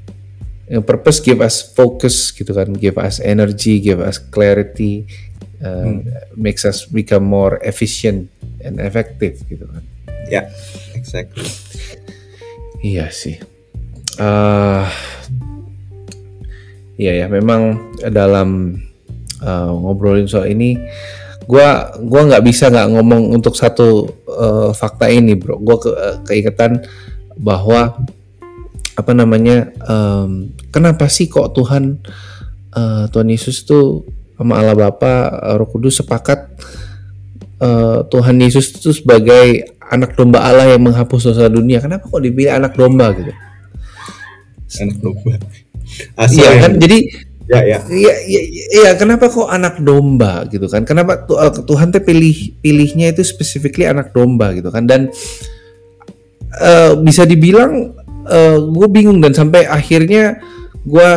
Yang 0.70 0.84
purpose 0.86 1.18
give 1.18 1.42
us 1.42 1.60
focus 1.60 2.30
gitu 2.30 2.54
kan 2.54 2.72
give 2.78 2.96
us 2.96 3.18
energy 3.18 3.82
give 3.82 3.98
us 3.98 4.16
clarity 4.16 5.04
uh, 5.60 5.84
hmm. 5.84 6.06
makes 6.38 6.62
us 6.62 6.86
become 6.86 7.26
more 7.26 7.58
efficient 7.66 8.30
and 8.62 8.78
effective 8.78 9.42
gitu 9.50 9.66
kan. 9.66 9.82
Ya 10.30 10.30
yeah, 10.30 10.44
exactly. 10.94 11.50
Iya 12.80 13.10
sih. 13.10 13.36
Uh, 14.16 14.86
Iya 17.02 17.24
ya, 17.24 17.26
memang 17.26 17.90
dalam 18.14 18.78
uh, 19.40 19.72
ngobrolin 19.72 20.28
soal 20.30 20.52
ini, 20.52 20.78
gua 21.46 21.96
gua 22.00 22.22
nggak 22.28 22.44
bisa 22.44 22.68
nggak 22.70 22.88
ngomong 22.96 23.32
untuk 23.34 23.54
satu 23.54 24.08
uh, 24.26 24.70
fakta 24.74 25.08
ini, 25.10 25.36
bro. 25.38 25.58
Gua 25.58 25.76
ke, 25.78 25.90
uh, 25.90 26.16
keingetan 26.26 26.82
bahwa 27.38 27.96
apa 28.92 29.12
namanya, 29.16 29.72
um, 29.88 30.52
kenapa 30.68 31.08
sih 31.08 31.26
kok 31.26 31.56
Tuhan 31.56 32.02
uh, 32.76 33.04
Tuhan 33.08 33.28
Yesus 33.32 33.64
tuh 33.64 34.04
sama 34.36 34.58
Allah 34.58 34.74
Bapa, 34.74 35.32
Roh 35.56 35.68
Kudus 35.70 36.02
sepakat 36.02 36.50
uh, 37.62 38.02
Tuhan 38.10 38.36
Yesus 38.42 38.74
itu 38.74 38.90
sebagai 38.90 39.78
anak 39.92 40.18
domba 40.18 40.42
Allah 40.42 40.74
yang 40.74 40.82
menghapus 40.82 41.32
dosa 41.32 41.46
dunia. 41.46 41.78
Kenapa 41.78 42.10
kok 42.10 42.20
dipilih 42.20 42.52
anak 42.52 42.74
domba 42.74 43.14
gitu? 43.14 43.32
Anak 44.82 44.98
domba 44.98 45.36
Asal 46.16 46.40
iya 46.40 46.50
kan 46.64 46.72
jadi 46.80 47.04
ya 47.52 47.60
ya. 47.68 47.78
Iya, 47.84 48.14
iya, 48.24 48.42
iya, 48.72 48.90
kenapa 48.96 49.28
kok 49.28 49.48
anak 49.48 49.84
domba 49.84 50.48
gitu 50.48 50.64
kan? 50.72 50.88
Kenapa 50.88 51.28
uh, 51.28 51.52
Tuhan 51.52 51.92
teh 51.92 52.00
pilih 52.00 52.56
pilihnya 52.64 53.12
itu 53.12 53.20
specifically 53.20 53.84
anak 53.84 54.16
domba 54.16 54.56
gitu 54.56 54.72
kan? 54.72 54.88
Dan 54.88 55.12
uh, 56.56 56.96
bisa 56.96 57.28
dibilang 57.28 57.92
uh, 58.24 58.58
gue 58.58 58.88
bingung 58.88 59.20
dan 59.20 59.36
sampai 59.36 59.68
akhirnya 59.68 60.40
gue 60.82 61.10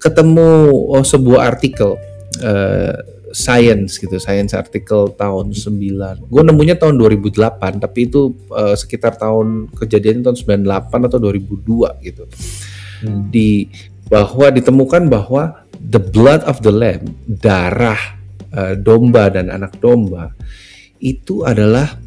ketemu 0.00 0.72
oh, 0.90 1.04
sebuah 1.04 1.54
artikel 1.54 2.00
uh, 2.42 2.96
science 3.34 3.98
gitu, 3.98 4.16
science 4.22 4.54
artikel 4.54 5.10
tahun 5.12 5.52
9. 5.52 6.30
Gue 6.30 6.42
nemunya 6.46 6.78
tahun 6.78 6.96
2008, 6.96 7.82
tapi 7.82 8.06
itu 8.06 8.30
uh, 8.54 8.78
sekitar 8.78 9.18
tahun 9.18 9.74
kejadian 9.74 10.22
tahun 10.22 10.38
98 10.62 11.08
atau 11.10 11.18
2002 11.18 12.06
gitu. 12.06 12.24
Hmm. 13.04 13.28
Di 13.28 13.66
bahwa 14.14 14.46
ditemukan 14.54 15.10
bahwa 15.10 15.66
the 15.74 15.98
blood 15.98 16.46
of 16.46 16.62
the 16.62 16.70
lamb, 16.70 17.18
darah 17.26 17.98
uh, 18.54 18.78
domba 18.78 19.26
dan 19.26 19.50
anak 19.50 19.74
domba 19.82 20.30
itu 21.02 21.42
adalah 21.42 21.98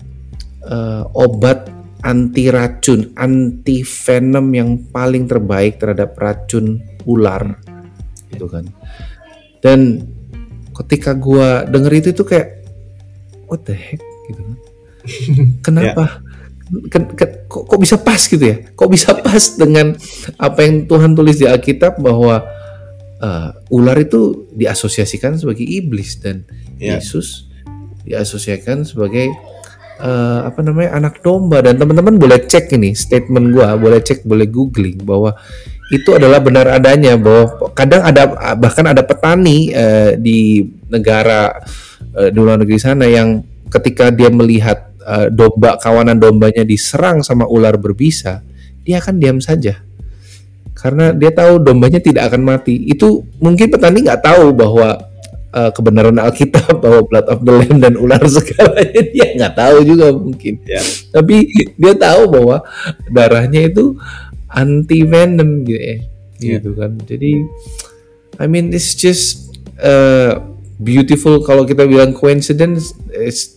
uh, 0.63 1.03
obat 1.11 1.67
anti 2.07 2.47
racun, 2.47 3.11
anti 3.19 3.83
venom 3.83 4.47
yang 4.55 4.87
paling 4.87 5.27
terbaik 5.27 5.83
terhadap 5.83 6.15
racun 6.15 6.79
ular, 7.03 7.59
gitu 8.31 8.47
kan. 8.47 8.63
Dan 9.59 10.07
ketika 10.71 11.11
gua 11.11 11.67
denger 11.67 11.91
itu 11.91 12.09
tuh 12.15 12.23
kayak 12.23 12.63
what 13.51 13.67
the 13.67 13.75
heck 13.75 13.99
gitu 14.31 14.39
kan. 14.39 14.57
Kenapa? 15.67 16.23
yeah. 16.23 16.26
Ken, 16.91 17.07
ken, 17.15 17.47
kok, 17.47 17.63
kok 17.63 17.79
bisa 17.79 17.95
pas 17.95 18.19
gitu 18.19 18.43
ya? 18.43 18.59
Kok 18.75 18.89
bisa 18.91 19.15
pas 19.15 19.43
dengan 19.55 19.95
apa 20.35 20.59
yang 20.67 20.83
Tuhan 20.83 21.15
tulis 21.15 21.39
di 21.39 21.47
Alkitab 21.47 21.99
bahwa 22.03 22.43
uh, 23.21 23.49
ular 23.73 23.97
itu 23.97 24.49
diasosiasikan 24.53 25.37
sebagai 25.37 25.63
iblis 25.65 26.19
dan 26.19 26.43
yeah. 26.77 26.99
Yesus 26.99 27.47
diasosiasikan 28.07 28.87
sebagai 28.87 29.27
uh, 29.99 30.47
apa 30.47 30.63
namanya 30.63 30.95
anak 30.95 31.19
domba 31.19 31.59
dan 31.59 31.75
teman-teman 31.75 32.15
boleh 32.15 32.47
cek 32.47 32.71
ini 32.77 32.95
statement 32.95 33.51
gua, 33.51 33.75
boleh 33.75 33.99
cek, 33.99 34.23
boleh 34.23 34.47
googling 34.47 35.03
bahwa 35.03 35.35
itu 35.91 36.15
adalah 36.15 36.43
benar 36.43 36.67
adanya 36.67 37.15
bahwa 37.15 37.71
kadang 37.71 38.03
ada 38.03 38.55
bahkan 38.59 38.85
ada 38.87 39.03
petani 39.03 39.71
uh, 39.71 40.15
di 40.19 40.67
negara 40.87 41.63
uh, 42.15 42.27
di 42.31 42.37
luar 42.39 42.59
negeri 42.59 42.79
sana 42.79 43.07
yang 43.07 43.43
ketika 43.67 44.11
dia 44.11 44.31
melihat 44.31 44.86
uh, 45.07 45.31
domba 45.31 45.79
kawanan 45.79 46.19
dombanya 46.19 46.67
diserang 46.67 47.23
sama 47.23 47.47
ular 47.47 47.79
berbisa, 47.79 48.43
dia 48.83 48.99
akan 48.99 49.15
diam 49.17 49.39
saja 49.39 49.87
karena 50.77 51.09
dia 51.09 51.33
tahu 51.33 51.57
dombanya 51.57 51.97
tidak 51.97 52.29
akan 52.29 52.45
mati. 52.45 52.85
Itu 52.85 53.25
mungkin 53.41 53.73
petani 53.73 54.05
nggak 54.05 54.21
tahu 54.21 54.53
bahwa 54.53 55.09
uh, 55.49 55.69
kebenaran 55.73 56.21
Alkitab 56.21 56.77
bahwa 56.85 57.01
blood 57.09 57.27
of 57.33 57.41
the 57.41 57.51
lamb 57.51 57.81
dan 57.81 57.97
ular 57.97 58.21
segalanya 58.37 59.01
dia 59.09 59.27
nggak 59.33 59.53
tahu 59.57 59.77
juga 59.81 60.13
mungkin. 60.13 60.61
Yeah. 60.69 60.85
Tapi 61.09 61.35
dia 61.73 61.93
tahu 61.97 62.21
bahwa 62.29 62.61
darahnya 63.09 63.65
itu 63.65 63.97
anti 64.45 65.01
venom 65.01 65.65
gitu 65.65 65.81
ya. 65.81 65.97
Yeah. 66.37 66.61
Gitu 66.61 66.69
kan. 66.77 67.01
Jadi 67.09 67.31
I 68.37 68.45
mean 68.45 68.69
it's 68.69 68.93
just 68.93 69.49
uh, 69.81 70.45
beautiful 70.77 71.41
kalau 71.41 71.65
kita 71.65 71.89
bilang 71.89 72.13
coincidence 72.13 72.93
it's 73.09 73.56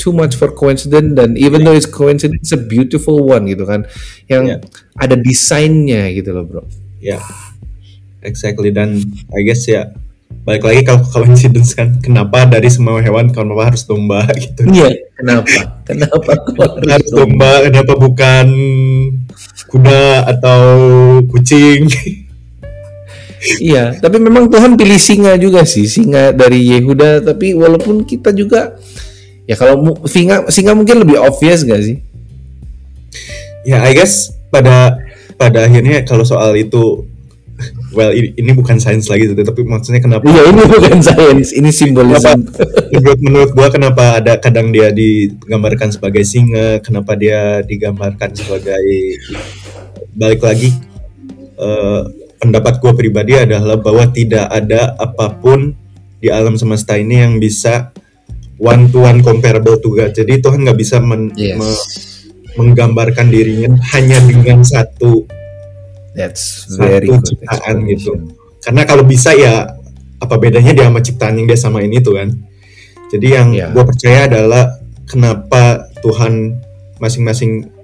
too 0.00 0.16
much 0.16 0.32
for 0.32 0.48
coincidence 0.48 1.12
dan 1.12 1.36
even 1.36 1.60
yeah. 1.60 1.68
though 1.68 1.76
it's 1.76 1.84
coincidence 1.84 2.40
it's 2.40 2.56
a 2.56 2.60
beautiful 2.60 3.20
one 3.20 3.44
gitu 3.44 3.68
kan. 3.68 3.84
Yang 4.32 4.56
yeah. 4.56 4.58
ada 4.96 5.20
desainnya 5.20 6.08
gitu 6.16 6.32
loh 6.32 6.48
bro. 6.48 6.62
Ya 7.04 7.20
yeah. 7.20 7.22
exactly. 8.24 8.72
Dan 8.72 9.04
I 9.36 9.44
guess 9.44 9.68
ya 9.68 9.92
balik 10.40 10.64
lagi 10.64 10.80
kalau 10.88 11.04
coincidence 11.04 11.76
kan 11.76 12.00
kenapa 12.00 12.48
dari 12.48 12.72
semua 12.72 12.96
hewan 13.04 13.28
kenapa 13.28 13.68
harus 13.68 13.84
domba 13.84 14.24
gitu? 14.40 14.64
Iya 14.64 15.12
kenapa? 15.20 15.84
Kenapa 15.84 16.32
harus, 16.56 16.88
harus 16.88 17.10
domba? 17.12 17.68
Kenapa 17.68 17.92
bukan 18.00 18.46
kuda 19.68 20.24
atau 20.24 20.60
kucing? 21.28 21.84
Iya 23.40 23.96
tapi 23.96 24.20
memang 24.20 24.52
Tuhan 24.52 24.76
pilih 24.76 25.00
singa 25.00 25.32
juga 25.40 25.64
sih 25.64 25.88
singa 25.88 26.28
dari 26.36 26.60
Yehuda. 26.60 27.24
Tapi 27.24 27.56
walaupun 27.56 28.04
kita 28.04 28.36
juga 28.36 28.76
ya 29.50 29.58
kalau 29.58 29.98
singa 30.06 30.46
singa 30.46 30.78
mungkin 30.78 31.02
lebih 31.02 31.18
obvious 31.18 31.66
gak 31.66 31.82
sih? 31.82 31.98
Ya 33.66 33.82
I 33.82 33.98
guess 33.98 34.30
pada 34.54 35.02
pada 35.34 35.66
akhirnya 35.66 36.06
kalau 36.06 36.22
soal 36.22 36.54
itu 36.54 37.02
well 37.90 38.14
ini, 38.14 38.30
ini 38.38 38.50
bukan 38.54 38.78
sains 38.78 39.10
lagi 39.10 39.26
tapi 39.34 39.66
maksudnya 39.66 39.98
kenapa 39.98 40.22
iya 40.30 40.54
ini 40.54 40.62
bukan 40.70 40.98
sains 41.02 41.50
ini 41.50 41.74
simbolisme. 41.74 42.46
Menurut 42.94 43.18
menurut 43.18 43.50
gua 43.50 43.68
kenapa 43.74 44.22
ada 44.22 44.38
kadang 44.38 44.70
dia 44.70 44.94
digambarkan 44.94 45.90
sebagai 45.90 46.22
singa 46.22 46.78
kenapa 46.78 47.18
dia 47.18 47.66
digambarkan 47.66 48.30
sebagai 48.38 49.18
balik 50.14 50.46
lagi 50.46 50.70
uh, 51.58 52.06
pendapat 52.38 52.78
gua 52.78 52.94
pribadi 52.94 53.34
adalah 53.34 53.76
bahwa 53.82 54.06
tidak 54.14 54.46
ada 54.46 54.94
apa 54.94 55.34
pun 55.42 55.74
di 56.22 56.30
alam 56.30 56.54
semesta 56.54 56.94
ini 56.94 57.18
yang 57.18 57.42
bisa 57.42 57.90
one 58.60 58.92
to 58.92 59.08
one 59.08 59.24
comparable 59.24 59.80
to 59.80 59.88
God. 59.96 60.12
Jadi 60.12 60.44
Tuhan 60.44 60.68
nggak 60.68 60.78
bisa 60.78 61.00
men, 61.00 61.32
yes. 61.34 61.56
me, 61.56 61.70
menggambarkan 62.60 63.32
dirinya 63.32 63.72
hanya 63.96 64.20
dengan 64.20 64.60
satu 64.60 65.24
That's 66.12 66.66
very 66.76 67.08
satu 67.08 67.22
ciptaan 67.22 67.76
gitu. 67.88 68.12
Karena 68.60 68.82
kalau 68.84 69.06
bisa 69.06 69.32
ya 69.32 69.72
apa 70.20 70.34
bedanya 70.36 70.76
dia 70.76 70.86
sama 70.90 71.00
ciptaan 71.00 71.38
yang 71.40 71.48
dia 71.48 71.58
samain 71.58 71.88
itu 71.88 72.12
kan. 72.12 72.28
Jadi 73.10 73.28
yang 73.30 73.48
yeah. 73.56 73.70
gue 73.72 73.82
percaya 73.82 74.28
adalah 74.28 74.78
kenapa 75.08 75.88
Tuhan 76.04 76.60
masing-masing 77.00 77.80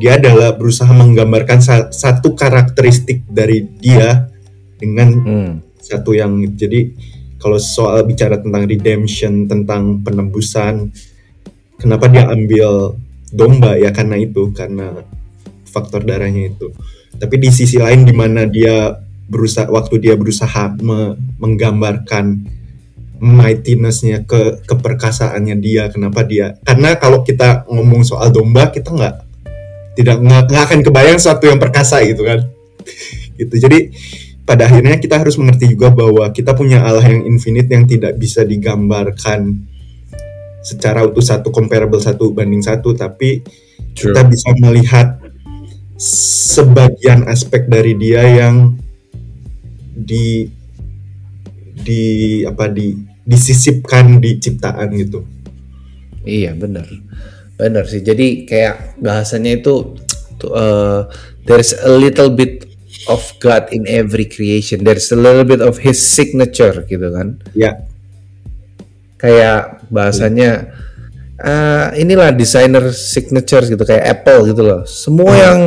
dia 0.00 0.16
adalah 0.16 0.56
berusaha 0.56 0.88
menggambarkan 0.88 1.60
satu 1.92 2.32
karakteristik 2.32 3.26
dari 3.28 3.68
dia 3.80 4.32
dengan 4.80 5.08
hmm. 5.12 5.52
satu 5.82 6.16
yang 6.16 6.40
jadi 6.56 6.88
kalau 7.40 7.56
soal 7.56 8.04
bicara 8.04 8.36
tentang 8.36 8.68
redemption, 8.68 9.48
tentang 9.48 10.04
penembusan, 10.04 10.92
kenapa 11.80 12.12
dia 12.12 12.28
ambil 12.28 13.00
domba 13.32 13.80
ya 13.80 13.88
karena 13.96 14.20
itu, 14.20 14.52
karena 14.52 14.92
faktor 15.64 16.04
darahnya 16.04 16.52
itu. 16.52 16.68
Tapi 17.16 17.34
di 17.40 17.48
sisi 17.48 17.80
lain 17.80 18.04
di 18.04 18.12
mana 18.12 18.44
dia 18.44 18.92
berusaha 19.26 19.72
waktu 19.72 20.04
dia 20.04 20.14
berusaha 20.20 20.76
me, 20.84 21.16
menggambarkan 21.40 22.44
mightinessnya 23.20 24.28
ke 24.28 24.60
keperkasaannya 24.68 25.56
dia, 25.64 25.88
kenapa 25.88 26.20
dia? 26.28 26.60
Karena 26.60 27.00
kalau 27.00 27.24
kita 27.24 27.64
ngomong 27.72 28.04
soal 28.04 28.28
domba 28.28 28.68
kita 28.68 28.92
nggak 28.92 29.16
tidak 29.96 30.16
nggak 30.20 30.64
akan 30.68 30.80
kebayang 30.84 31.16
sesuatu 31.16 31.48
yang 31.48 31.60
perkasa 31.60 32.04
gitu 32.04 32.20
kan, 32.24 32.44
gitu. 33.40 33.54
Jadi 33.56 33.92
pada 34.50 34.66
akhirnya 34.66 34.98
kita 34.98 35.22
harus 35.22 35.38
mengerti 35.38 35.78
juga 35.78 35.94
bahwa 35.94 36.26
kita 36.34 36.58
punya 36.58 36.82
Allah 36.82 37.06
yang 37.06 37.22
infinite 37.22 37.70
yang 37.70 37.86
tidak 37.86 38.18
bisa 38.18 38.42
digambarkan 38.42 39.62
secara 40.66 41.06
utuh 41.06 41.22
satu 41.22 41.54
comparable 41.54 42.02
satu 42.02 42.34
banding 42.34 42.58
satu 42.58 42.90
tapi 42.98 43.46
True. 43.94 44.10
kita 44.10 44.26
bisa 44.26 44.50
melihat 44.58 45.22
sebagian 46.50 47.30
aspek 47.30 47.70
dari 47.70 47.94
dia 47.94 48.26
yang 48.26 48.74
di 49.94 50.50
di 51.78 52.42
apa 52.42 52.66
di 52.66 52.98
disisipkan 53.22 54.18
di 54.18 54.34
ciptaan 54.42 54.90
gitu. 54.98 55.22
Iya 56.26 56.58
benar, 56.58 56.90
benar 57.54 57.86
sih. 57.86 58.02
Jadi 58.02 58.50
kayak 58.50 58.98
bahasanya 58.98 59.62
itu 59.62 59.94
uh, 60.50 61.06
there's 61.46 61.70
a 61.86 61.94
little 61.94 62.34
bit 62.34 62.69
of 63.10 63.34
God 63.42 63.74
in 63.74 63.90
every 63.90 64.30
creation. 64.30 64.86
There's 64.86 65.10
a 65.10 65.18
little 65.18 65.42
bit 65.42 65.58
of 65.58 65.82
His 65.82 65.98
signature 65.98 66.86
gitu 66.86 67.10
kan. 67.10 67.42
Ya. 67.52 67.58
Yeah. 67.58 67.74
Kayak 69.20 69.84
bahasanya 69.90 70.72
uh, 71.42 71.92
inilah 71.98 72.32
designer 72.32 72.94
signature 72.94 73.66
gitu 73.66 73.82
kayak 73.82 74.22
Apple 74.22 74.46
gitu 74.48 74.62
loh. 74.62 74.82
Semua 74.86 75.34
hmm. 75.34 75.42
yang 75.42 75.58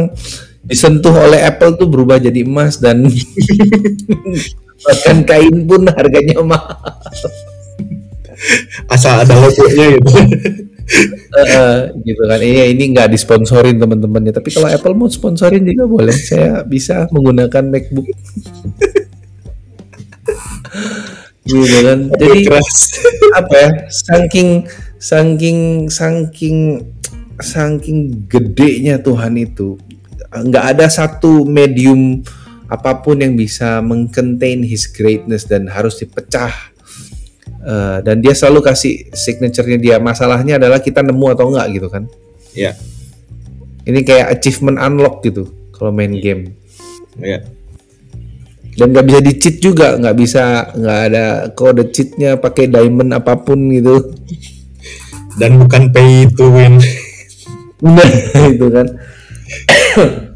disentuh 0.63 1.11
oleh 1.11 1.43
Apple 1.43 1.75
tuh 1.75 1.91
berubah 1.91 2.23
jadi 2.23 2.47
emas 2.47 2.79
dan 2.79 3.03
bahkan 4.87 5.17
kain 5.27 5.67
pun 5.67 5.83
harganya 5.91 6.39
mahal. 6.39 6.79
Asal 8.87 9.23
ada 9.27 9.35
logonya 9.37 9.99
gitu 9.99 10.71
uh, 11.33 11.91
gitu 12.03 12.21
kan. 12.27 12.39
Ini 12.39 12.75
ini 12.75 12.83
nggak 12.95 13.09
disponsorin 13.11 13.79
teman-temannya 13.79 14.33
tapi 14.35 14.49
kalau 14.51 14.69
Apple 14.69 14.95
mau 14.95 15.09
sponsorin 15.09 15.63
juga 15.63 15.83
boleh. 15.87 16.15
Saya 16.15 16.63
bisa 16.63 17.07
menggunakan 17.11 17.63
MacBook. 17.69 18.07
Gitu 21.43 21.77
kan. 21.83 22.07
Jadi 22.15 22.47
apa 23.39 23.53
ya 23.53 23.69
saking 23.91 24.63
saking 24.95 25.91
saking 25.91 26.79
saking 27.43 28.23
gedenya 28.31 28.95
Tuhan 29.03 29.35
itu 29.35 29.75
nggak 30.31 30.65
ada 30.77 30.87
satu 30.87 31.45
medium 31.45 32.23
apa 32.71 33.03
pun 33.05 33.21
yang 33.21 33.37
bisa 33.37 33.83
mengcontain 33.85 34.65
His 34.65 34.89
greatness 34.89 35.45
dan 35.45 35.69
harus 35.69 36.01
dipecah 36.01 36.72
Uh, 37.63 38.03
dan 38.03 38.19
dia 38.19 38.35
selalu 38.35 38.59
kasih 38.59 39.07
signaturenya 39.15 39.79
dia. 39.79 39.95
Masalahnya 39.97 40.59
adalah 40.59 40.83
kita 40.83 40.99
nemu 40.99 41.25
atau 41.31 41.47
enggak 41.47 41.67
gitu 41.79 41.87
kan? 41.87 42.03
Iya. 42.51 42.75
Yeah. 42.75 42.75
Ini 43.83 43.99
kayak 44.03 44.27
achievement 44.39 44.79
unlock 44.79 45.23
gitu 45.23 45.47
kalau 45.71 45.95
main 45.95 46.11
game. 46.19 46.59
Iya. 47.19 47.39
Yeah. 47.39 47.41
Dan 48.73 48.89
nggak 48.89 49.05
bisa 49.05 49.19
di 49.21 49.33
cheat 49.37 49.55
juga, 49.61 49.95
nggak 50.01 50.15
bisa 50.17 50.73
nggak 50.73 50.99
ada 51.13 51.25
kode 51.53 51.93
cheatnya 51.93 52.41
pakai 52.41 52.67
diamond 52.67 53.13
apa 53.15 53.37
pun 53.37 53.69
gitu. 53.69 54.11
Dan 55.39 55.61
bukan 55.61 55.89
pay 55.93 56.27
to 56.29 56.51
win. 56.51 56.77
Nah 57.83 58.11
itu 58.55 58.67
kan. 58.71 58.87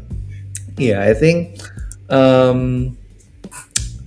Iya, 0.78 1.02
yeah, 1.02 1.10
I 1.10 1.14
think 1.18 1.58
um, 2.06 2.94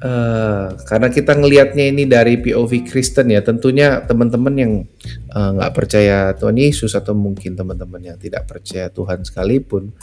uh, 0.01 0.67
karena 0.85 1.07
kita 1.07 1.37
ngelihatnya 1.37 1.85
ini 1.93 2.03
dari 2.09 2.41
POV 2.41 2.89
Kristen 2.89 3.29
ya, 3.31 3.39
tentunya 3.45 4.01
teman-teman 4.01 4.55
yang 4.57 4.73
eh, 5.31 5.49
nggak 5.55 5.71
uh, 5.71 5.75
percaya 5.75 6.33
Tuhan 6.35 6.57
Yesus 6.57 6.97
atau 6.97 7.13
mungkin 7.13 7.53
teman-teman 7.55 8.01
yang 8.01 8.17
tidak 8.17 8.49
percaya 8.49 8.89
Tuhan 8.89 9.23
sekalipun, 9.23 9.93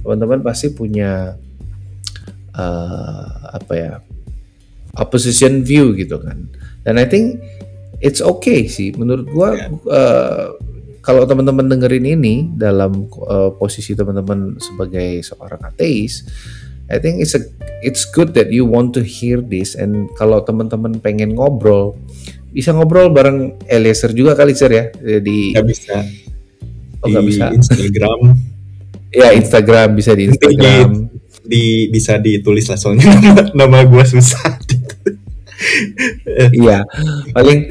teman-teman 0.00 0.40
pasti 0.40 0.70
punya 0.72 1.36
uh, 2.54 3.28
apa 3.52 3.72
ya 3.74 3.92
opposition 4.96 5.66
view 5.66 5.92
gitu 5.98 6.22
kan. 6.22 6.48
Dan 6.86 6.96
I 6.96 7.06
think 7.10 7.42
it's 7.98 8.22
okay 8.22 8.70
sih 8.70 8.94
menurut 8.94 9.26
gua 9.28 9.58
uh, 9.90 10.54
kalau 11.02 11.24
teman-teman 11.24 11.66
dengerin 11.72 12.20
ini 12.20 12.34
dalam 12.52 13.08
uh, 13.24 13.50
posisi 13.56 13.96
teman-teman 13.96 14.60
sebagai 14.60 15.24
seorang 15.24 15.62
ateis 15.64 16.26
I 16.88 16.96
think 16.96 17.20
it's 17.20 17.36
a 17.36 17.44
it's 17.84 18.08
good 18.08 18.32
that 18.34 18.48
you 18.48 18.64
want 18.64 18.96
to 18.96 19.04
hear 19.04 19.44
this 19.44 19.76
and 19.76 20.08
kalau 20.16 20.40
teman-teman 20.40 20.98
pengen 21.04 21.36
ngobrol 21.36 22.00
bisa 22.48 22.72
ngobrol 22.72 23.12
bareng 23.12 23.60
Eliezer 23.68 24.16
juga 24.16 24.32
kali 24.32 24.56
Sir 24.56 24.72
ya 24.72 24.84
di 25.20 25.52
Gak 25.52 25.68
bisa. 25.68 26.00
Oh 27.04 27.06
nggak 27.06 27.24
bisa. 27.28 27.44
Instagram. 27.54 28.20
Ya 29.14 29.28
Instagram 29.36 29.88
bisa 29.94 30.16
di 30.16 30.32
Instagram 30.32 31.12
di, 31.44 31.46
di 31.46 31.64
bisa 31.92 32.16
ditulis 32.18 32.66
lah 32.72 32.80
soalnya 32.80 33.04
nama, 33.20 33.42
nama 33.54 33.78
gue 33.84 34.04
susah. 34.04 34.48
Iya 36.38 36.86
paling 37.34 37.66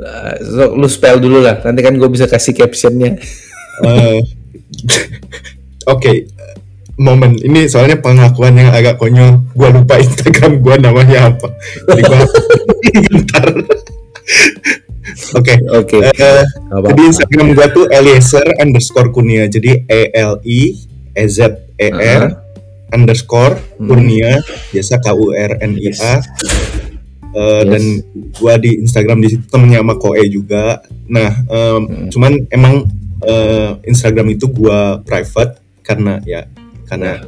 uh, 0.00 0.34
so, 0.40 0.72
lu 0.72 0.88
spell 0.88 1.20
dulu 1.20 1.44
lah 1.44 1.60
nanti 1.60 1.84
kan 1.84 1.92
gue 1.92 2.08
bisa 2.08 2.24
kasih 2.24 2.56
captionnya. 2.56 3.20
Uh, 3.84 4.16
oke 5.92 6.00
okay 6.00 6.24
momen 7.00 7.32
ini 7.40 7.64
soalnya 7.64 7.96
pengakuan 7.96 8.60
yang 8.60 8.68
agak 8.76 9.00
konyol 9.00 9.40
gue 9.56 9.68
lupa 9.72 9.96
Instagram 9.96 10.60
gue 10.60 10.74
namanya 10.84 11.32
apa 11.32 11.48
jadi 11.88 12.02
gue 12.04 12.20
bentar 13.08 13.48
Oke, 15.34 15.58
oke. 15.70 15.98
Eh, 16.06 16.44
jadi 16.70 17.02
Instagram 17.02 17.54
gue 17.54 17.66
tuh 17.74 17.86
Eliezer 17.90 18.46
underscore 18.62 19.10
Kurnia. 19.10 19.46
Jadi 19.50 19.86
E 19.86 20.10
L 20.14 20.38
I 20.42 20.74
E 21.14 21.24
Z 21.26 21.50
E 21.78 21.88
R 21.90 21.90
uh 21.90 22.30
-huh. 22.30 22.94
underscore 22.94 23.58
hmm. 23.58 23.86
Kurnia, 23.90 24.38
biasa 24.70 25.02
K 25.02 25.06
U 25.14 25.34
R 25.34 25.58
N 25.62 25.72
I 25.78 25.90
A. 25.98 26.14
Uh, 27.30 27.62
yes. 27.62 27.68
Dan 27.70 27.82
gue 28.38 28.54
di 28.58 28.70
Instagram 28.82 29.18
di 29.22 29.28
situ 29.34 29.44
temennya 29.50 29.82
sama 29.82 29.94
Koe 29.98 30.22
juga. 30.30 30.82
Nah, 31.10 31.30
um, 31.46 31.80
hmm. 31.86 32.08
cuman 32.10 32.32
emang 32.50 32.74
uh, 33.22 33.78
Instagram 33.86 34.34
itu 34.34 34.50
gue 34.50 34.80
private 35.06 35.62
karena 35.86 36.22
ya 36.22 36.46
karena 36.90 37.22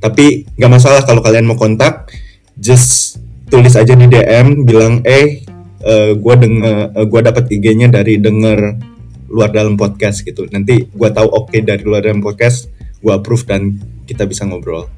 tapi 0.00 0.48
nggak 0.56 0.72
masalah 0.72 1.04
kalau 1.04 1.20
kalian 1.20 1.44
mau 1.44 1.58
kontak 1.60 2.08
just 2.56 3.20
tulis 3.52 3.74
aja 3.76 3.92
di 3.92 4.06
DM 4.08 4.64
bilang 4.64 5.04
eh 5.04 5.42
uh, 5.84 6.12
gue 6.14 6.34
denger 6.38 6.76
uh, 6.94 7.06
gue 7.06 7.20
dapat 7.20 7.44
IG-nya 7.52 7.92
dari 7.92 8.16
denger 8.16 8.88
luar 9.28 9.52
dalam 9.52 9.76
podcast 9.76 10.24
gitu. 10.24 10.48
Nanti 10.48 10.88
gue 10.88 11.08
tahu 11.12 11.28
oke 11.28 11.52
okay 11.52 11.60
dari 11.60 11.84
luar 11.84 12.00
dalam 12.00 12.24
podcast 12.24 12.72
gue 13.04 13.12
approve 13.12 13.44
dan 13.44 13.76
kita 14.08 14.24
bisa 14.24 14.48
ngobrol. 14.48 14.88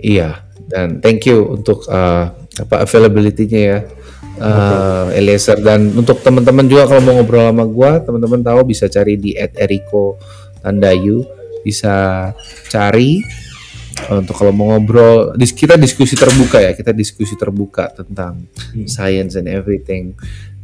Iya 0.00 0.46
dan 0.70 1.02
thank 1.02 1.26
you 1.26 1.58
untuk 1.58 1.82
uh, 1.90 2.30
apa 2.36 2.76
availability-nya 2.86 3.60
ya 3.60 3.78
uh, 4.38 5.06
Eliezer. 5.16 5.58
Dan 5.58 5.94
untuk 5.96 6.20
teman-teman 6.22 6.66
juga 6.68 6.86
kalau 6.86 7.02
mau 7.02 7.14
ngobrol 7.18 7.50
sama 7.50 7.64
gue 7.66 7.90
teman-teman 8.06 8.40
tahu 8.44 8.60
bisa 8.68 8.86
cari 8.86 9.16
di 9.16 9.34
@eriko 9.36 10.20
tandayu 10.60 11.39
bisa 11.62 12.30
cari 12.68 13.20
eh, 14.08 14.16
untuk 14.16 14.34
kalau 14.36 14.52
mau 14.52 14.74
ngobrol 14.74 15.34
kita 15.36 15.76
diskusi 15.76 16.14
terbuka 16.16 16.58
ya 16.60 16.72
kita 16.72 16.90
diskusi 16.92 17.34
terbuka 17.36 17.90
tentang 17.92 18.44
hmm. 18.74 18.86
science 18.88 19.36
and 19.36 19.48
everything 19.48 20.16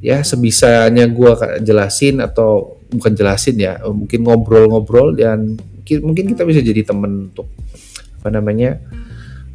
ya 0.05 0.21
sebisanya 0.21 1.09
gue 1.09 1.33
jelasin 1.65 2.21
atau 2.21 2.77
bukan 2.93 3.13
jelasin 3.17 3.57
ya 3.57 3.81
mungkin 3.89 4.23
ngobrol-ngobrol 4.23 5.17
dan 5.17 5.57
mungkin 6.03 6.25
kita 6.31 6.43
bisa 6.43 6.61
jadi 6.61 6.83
temen 6.83 7.31
untuk 7.31 7.49
apa 8.21 8.29
namanya 8.29 8.83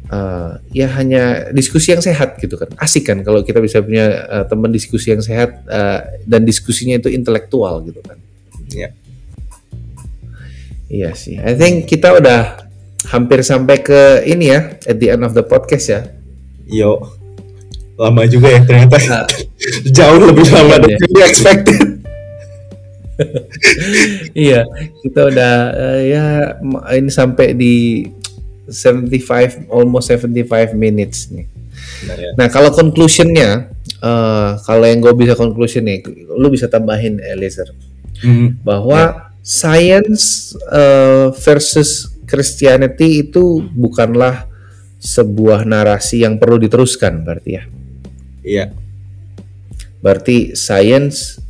uh, 0.08 0.56
ya 0.72 0.88
hanya 0.96 1.52
diskusi 1.52 1.92
yang 1.92 2.00
sehat 2.00 2.40
gitu 2.40 2.56
kan 2.56 2.72
asik 2.80 3.08
kan 3.08 3.20
kalau 3.24 3.44
kita 3.44 3.60
bisa 3.60 3.80
punya 3.84 4.28
uh, 4.28 4.44
teman 4.48 4.72
diskusi 4.72 5.12
yang 5.12 5.20
sehat 5.20 5.64
uh, 5.68 6.00
dan 6.24 6.44
diskusinya 6.44 6.96
itu 6.96 7.12
intelektual 7.12 7.84
gitu 7.84 8.00
kan 8.04 8.16
ya 8.72 8.88
yeah. 8.88 8.92
Iya 10.92 11.16
sih. 11.16 11.40
I 11.40 11.56
think 11.56 11.88
kita 11.88 12.20
udah 12.20 12.68
hampir 13.08 13.40
sampai 13.40 13.80
ke 13.80 14.28
ini 14.28 14.52
ya, 14.52 14.76
at 14.76 15.00
the 15.00 15.08
end 15.08 15.24
of 15.24 15.32
the 15.32 15.40
podcast 15.40 15.88
ya. 15.88 16.00
Yo. 16.68 17.00
Lama 17.96 18.28
juga 18.28 18.52
ya 18.52 18.60
ternyata. 18.60 19.00
Nah, 19.08 19.24
Jauh 19.96 20.20
lebih 20.20 20.44
lama 20.52 20.76
dari 20.84 21.00
yang 21.16 21.28
expected. 21.32 21.80
iya, 24.36 24.68
kita 25.00 25.32
udah 25.32 25.54
uh, 25.72 26.00
ya 26.02 26.24
ini 26.92 27.08
sampai 27.08 27.56
di 27.56 28.04
75 28.68 29.72
almost 29.72 30.12
75 30.12 30.76
minutes 30.76 31.32
nih. 31.32 31.48
Nah, 32.04 32.16
ya. 32.20 32.30
nah 32.36 32.46
kalau 32.52 32.68
conclusionnya, 32.68 33.72
uh, 34.04 34.60
kalau 34.60 34.84
yang 34.84 35.00
gue 35.00 35.14
bisa 35.16 35.38
conclusion 35.38 35.88
nih, 35.88 36.04
lu 36.36 36.52
bisa 36.52 36.66
tambahin 36.68 37.16
Eliezer, 37.22 37.70
mm, 38.24 38.60
bahwa 38.66 39.00
ya 39.00 39.31
science 39.42 40.54
uh, 40.70 41.34
versus 41.34 42.14
Christianity 42.30 43.26
itu 43.28 43.66
bukanlah 43.74 44.46
sebuah 45.02 45.66
narasi 45.66 46.22
yang 46.22 46.38
perlu 46.38 46.62
diteruskan 46.62 47.26
berarti 47.26 47.50
ya. 47.58 47.64
Iya. 48.46 48.66
Berarti 49.98 50.54
science 50.54 51.42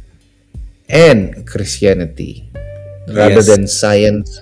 and 0.88 1.44
Christianity 1.44 2.48
rather 3.12 3.44
yes. 3.44 3.48
than 3.52 3.62
science 3.68 4.40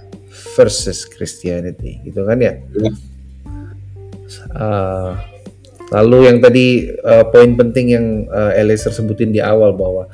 versus 0.55 1.07
Christianity 1.11 1.99
gitu 2.07 2.23
kan 2.23 2.39
ya. 2.39 2.55
Iya. 2.55 2.93
Uh, 4.55 5.19
lalu 5.91 6.31
yang 6.31 6.39
tadi 6.39 6.87
uh, 7.03 7.27
poin 7.35 7.59
penting 7.59 7.87
yang 7.91 8.07
uh, 8.31 8.55
Eliezer 8.55 8.95
sebutin 8.95 9.35
di 9.35 9.43
awal 9.43 9.75
bahwa 9.75 10.07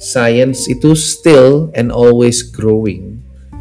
science 0.00 0.66
itu 0.66 0.96
still 0.96 1.68
and 1.76 1.92
always 1.92 2.40
growing 2.40 3.20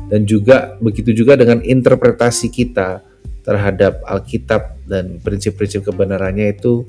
dan 0.10 0.26
juga 0.26 0.80
begitu 0.82 1.14
juga 1.14 1.38
dengan 1.38 1.62
interpretasi 1.62 2.50
kita 2.50 3.06
terhadap 3.46 4.02
Alkitab 4.08 4.82
dan 4.90 5.22
prinsip-prinsip 5.22 5.86
kebenarannya 5.86 6.56
itu 6.56 6.88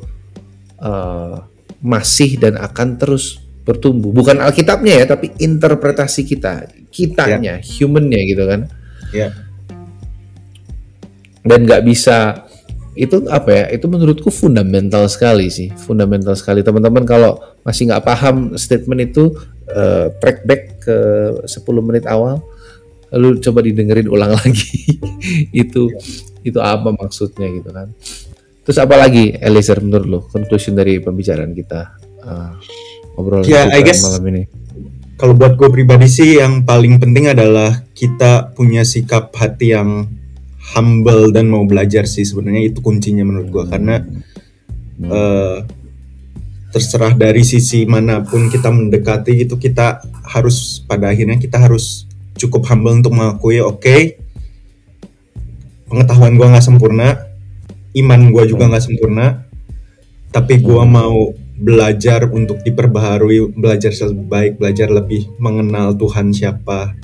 uh, 0.80 1.44
masih 1.84 2.40
dan 2.40 2.56
akan 2.56 2.96
terus 2.96 3.40
bertumbuh. 3.64 4.10
Bukan 4.10 4.40
Alkitabnya 4.40 5.04
ya, 5.04 5.06
tapi 5.06 5.32
interpretasi 5.36 6.24
kita, 6.24 6.68
kitanya, 6.88 7.60
yeah. 7.60 7.72
humannya 7.76 8.20
gitu 8.24 8.44
kan. 8.48 8.60
Yeah. 9.12 9.32
Dan 11.44 11.68
nggak 11.68 11.84
bisa 11.84 12.49
itu 12.98 13.22
apa 13.30 13.50
ya? 13.50 13.64
Itu 13.70 13.86
menurutku 13.86 14.28
fundamental 14.34 15.06
sekali 15.06 15.46
sih. 15.50 15.70
Fundamental 15.74 16.34
sekali. 16.34 16.66
Teman-teman 16.66 17.06
kalau 17.06 17.38
masih 17.62 17.90
nggak 17.90 18.04
paham 18.04 18.54
statement 18.58 19.10
itu 19.10 19.34
uh, 19.70 20.10
track 20.18 20.42
back 20.46 20.62
ke 20.82 20.96
10 21.46 21.86
menit 21.86 22.04
awal 22.10 22.42
lalu 23.10 23.42
coba 23.42 23.62
didengerin 23.62 24.06
ulang 24.10 24.34
lagi. 24.40 24.98
Itu 25.50 25.90
itu 26.42 26.58
apa 26.58 26.94
maksudnya 26.94 27.50
gitu 27.50 27.70
kan. 27.70 27.90
Terus 28.66 28.78
apa 28.78 28.94
lagi 28.94 29.34
Eliezer 29.34 29.82
menurut 29.82 30.06
lo 30.06 30.20
conclusion 30.30 30.78
dari 30.78 30.98
pembicaraan 31.02 31.52
kita. 31.54 31.98
Uh, 32.20 32.52
ngobrol 33.16 33.42
ya, 33.48 33.66
I 33.72 33.80
guess, 33.80 34.04
malam 34.04 34.24
ini. 34.28 34.42
kalau 35.16 35.32
buat 35.36 35.56
gue 35.56 35.68
pribadi 35.72 36.04
sih 36.04 36.36
yang 36.36 36.68
paling 36.68 37.00
penting 37.00 37.32
adalah 37.32 37.84
kita 37.96 38.52
punya 38.52 38.84
sikap 38.84 39.32
hati 39.36 39.72
yang 39.72 40.08
humble 40.76 41.34
dan 41.34 41.50
mau 41.50 41.66
belajar 41.66 42.06
sih 42.06 42.22
sebenarnya. 42.22 42.70
Itu 42.70 42.80
kuncinya 42.84 43.26
menurut 43.26 43.48
gue 43.50 43.64
karena 43.70 43.96
uh, 45.06 45.58
terserah 46.70 47.18
dari 47.18 47.42
sisi 47.42 47.82
mana 47.84 48.22
pun 48.22 48.46
kita 48.46 48.70
mendekati 48.70 49.42
itu 49.42 49.58
kita 49.58 50.06
harus 50.22 50.78
pada 50.86 51.10
akhirnya 51.10 51.36
kita 51.36 51.58
harus 51.58 52.06
cukup 52.38 52.62
humble 52.70 52.94
untuk 52.94 53.12
mengakui 53.12 53.58
oke 53.58 53.82
okay, 53.82 54.00
pengetahuan 55.90 56.38
gue 56.38 56.46
nggak 56.46 56.62
sempurna 56.62 57.26
iman 57.98 58.20
gue 58.30 58.44
juga 58.46 58.70
nggak 58.70 58.84
sempurna 58.86 59.50
tapi 60.30 60.62
gue 60.62 60.82
mau 60.86 61.34
belajar 61.58 62.30
untuk 62.30 62.62
diperbaharui 62.62 63.52
belajar 63.58 63.90
lebih 63.92 64.26
baik 64.30 64.52
belajar 64.62 64.88
lebih 64.88 65.26
mengenal 65.42 65.92
Tuhan 65.98 66.30
siapa 66.30 66.94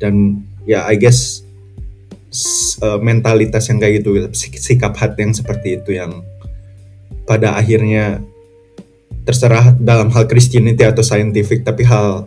dan 0.00 0.42
ya 0.64 0.88
I 0.88 0.96
guess 0.96 1.41
uh, 2.80 2.98
mentalitas 2.98 3.68
yang 3.68 3.78
kayak 3.78 4.02
gitu 4.02 4.10
sikap 4.32 4.96
hati 4.96 5.28
yang 5.28 5.34
seperti 5.36 5.80
itu 5.80 5.96
yang 5.96 6.24
pada 7.28 7.54
akhirnya 7.54 8.24
terserah 9.22 9.76
dalam 9.78 10.10
hal 10.10 10.26
Christianity 10.26 10.82
atau 10.82 11.04
scientific 11.04 11.62
tapi 11.62 11.86
hal 11.86 12.26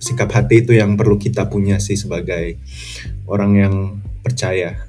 sikap 0.00 0.32
hati 0.32 0.64
itu 0.64 0.72
yang 0.72 0.96
perlu 0.96 1.20
kita 1.20 1.44
punya 1.52 1.76
sih 1.76 1.98
sebagai 1.98 2.56
orang 3.28 3.52
yang 3.60 3.74
percaya. 4.24 4.88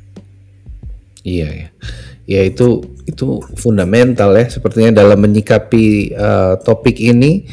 Iya 1.28 1.50
ya 1.52 1.70
ya 2.28 2.42
itu 2.44 2.84
itu 3.04 3.44
fundamental 3.60 4.32
ya. 4.36 4.48
Sepertinya 4.48 5.04
dalam 5.04 5.20
menyikapi 5.20 6.16
uh, 6.16 6.56
topik 6.64 7.00
ini 7.04 7.44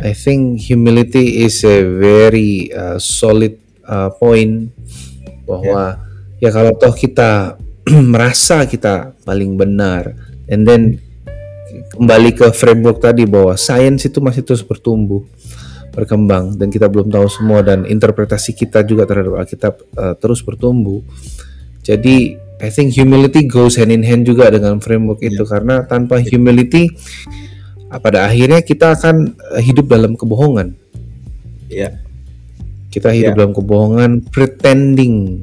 I 0.00 0.16
think 0.16 0.64
humility 0.64 1.44
is 1.44 1.60
a 1.62 1.84
very 1.84 2.72
uh, 2.72 2.96
solid 2.96 3.60
uh, 3.84 4.08
point 4.16 4.72
bahwa 5.44 6.00
yeah. 6.40 6.48
ya 6.48 6.50
kalau 6.52 6.72
toh 6.76 6.92
kita 6.92 7.60
merasa 8.12 8.64
kita 8.64 9.12
paling 9.24 9.56
benar 9.56 10.16
and 10.48 10.64
then 10.64 10.98
kembali 11.94 12.34
ke 12.34 12.46
framework 12.54 12.98
tadi 13.00 13.28
bahwa 13.28 13.54
sains 13.54 14.04
itu 14.04 14.18
masih 14.18 14.42
terus 14.42 14.64
bertumbuh 14.64 15.22
berkembang 15.94 16.58
dan 16.58 16.68
kita 16.74 16.90
belum 16.90 17.06
tahu 17.06 17.30
semua 17.30 17.62
dan 17.62 17.86
interpretasi 17.86 18.50
kita 18.52 18.82
juga 18.82 19.06
terhadap 19.06 19.38
Alkitab 19.38 19.74
uh, 19.94 20.14
terus 20.18 20.42
bertumbuh. 20.42 21.00
Jadi 21.86 22.34
I 22.58 22.68
think 22.74 22.98
humility 22.98 23.46
goes 23.46 23.78
hand 23.78 23.94
in 23.94 24.02
hand 24.02 24.26
juga 24.26 24.50
dengan 24.50 24.82
framework 24.82 25.22
yeah. 25.22 25.30
itu 25.30 25.46
karena 25.46 25.86
tanpa 25.86 26.18
humility 26.18 26.90
uh, 27.94 28.02
pada 28.02 28.26
akhirnya 28.26 28.58
kita 28.66 28.98
akan 28.98 29.38
uh, 29.54 29.62
hidup 29.62 29.86
dalam 29.86 30.18
kebohongan. 30.18 30.74
Ya. 31.70 31.88
Yeah. 31.88 32.03
Kita 32.94 33.10
hidup 33.10 33.34
yeah. 33.34 33.38
dalam 33.42 33.50
kebohongan 33.50 34.30
pretending 34.30 35.42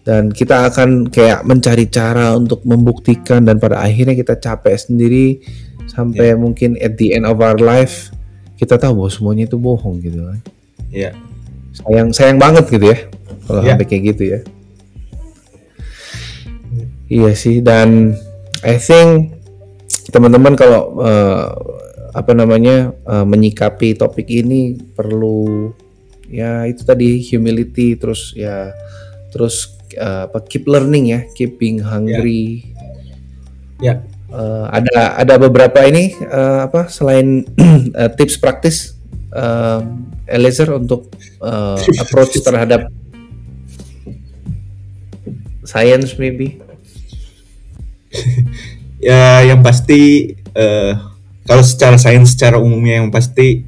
dan 0.00 0.32
kita 0.32 0.72
akan 0.72 1.12
kayak 1.12 1.44
mencari 1.44 1.84
cara 1.92 2.32
untuk 2.32 2.64
membuktikan 2.64 3.44
dan 3.44 3.60
pada 3.60 3.84
akhirnya 3.84 4.16
kita 4.16 4.40
capek 4.40 4.80
sendiri 4.80 5.44
sampai 5.92 6.32
yeah. 6.32 6.40
mungkin 6.40 6.80
at 6.80 6.96
the 6.96 7.12
end 7.12 7.28
of 7.28 7.36
our 7.36 7.60
life 7.60 8.08
kita 8.56 8.80
tahu 8.80 9.04
bahwa 9.04 9.10
semuanya 9.12 9.44
itu 9.44 9.60
bohong 9.60 10.00
gitu 10.00 10.24
kan. 10.24 10.40
Iya. 10.88 11.12
Sayang 11.76 12.16
sayang 12.16 12.38
banget 12.40 12.64
gitu 12.72 12.96
ya 12.96 12.98
kalau 13.44 13.60
yeah. 13.60 13.76
sampai 13.76 13.86
kayak 13.92 14.02
gitu 14.16 14.22
ya. 14.24 14.40
Iya 17.10 17.30
sih 17.36 17.60
dan 17.60 18.16
I 18.64 18.80
think 18.80 19.36
teman-teman 20.08 20.56
kalau 20.56 20.96
uh, 20.96 21.52
apa 22.10 22.32
namanya 22.34 22.90
uh, 23.06 23.22
menyikapi 23.22 23.94
topik 23.94 24.26
ini 24.26 24.80
perlu 24.96 25.70
ya 26.30 26.64
itu 26.70 26.86
tadi 26.86 27.18
humility 27.20 27.98
terus 27.98 28.32
ya 28.38 28.70
terus 29.34 29.76
uh, 29.98 30.30
apa 30.30 30.46
keep 30.46 30.64
learning 30.70 31.10
ya 31.10 31.20
keep 31.34 31.58
being 31.58 31.82
hungry. 31.82 32.70
Ya. 33.82 33.84
Yeah. 33.84 33.98
Yeah 34.00 34.20
uh, 34.32 34.66
ada 34.70 35.20
ada 35.20 35.34
beberapa 35.36 35.82
ini 35.84 36.14
uh, 36.26 36.70
apa 36.70 36.86
selain 36.88 37.46
uh, 37.94 38.10
tips 38.18 38.38
praktis 38.38 38.94
uh, 39.34 39.82
Eliezer 40.30 40.70
untuk 40.74 41.10
uh, 41.42 41.78
approach 42.02 42.38
terhadap 42.40 42.88
science 45.66 46.16
maybe 46.16 46.58
ya 48.98 49.46
yang 49.46 49.62
pasti 49.62 50.34
uh, 50.54 50.98
kalau 51.46 51.62
secara 51.66 51.98
sains 51.98 52.34
secara 52.34 52.58
umumnya 52.58 53.02
yang 53.02 53.10
pasti 53.10 53.66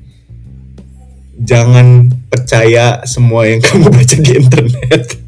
jangan 1.41 2.13
percaya 2.29 3.01
semua 3.09 3.49
yang 3.49 3.61
kamu 3.65 3.89
baca 3.89 4.17
di 4.21 4.33
internet 4.37 5.23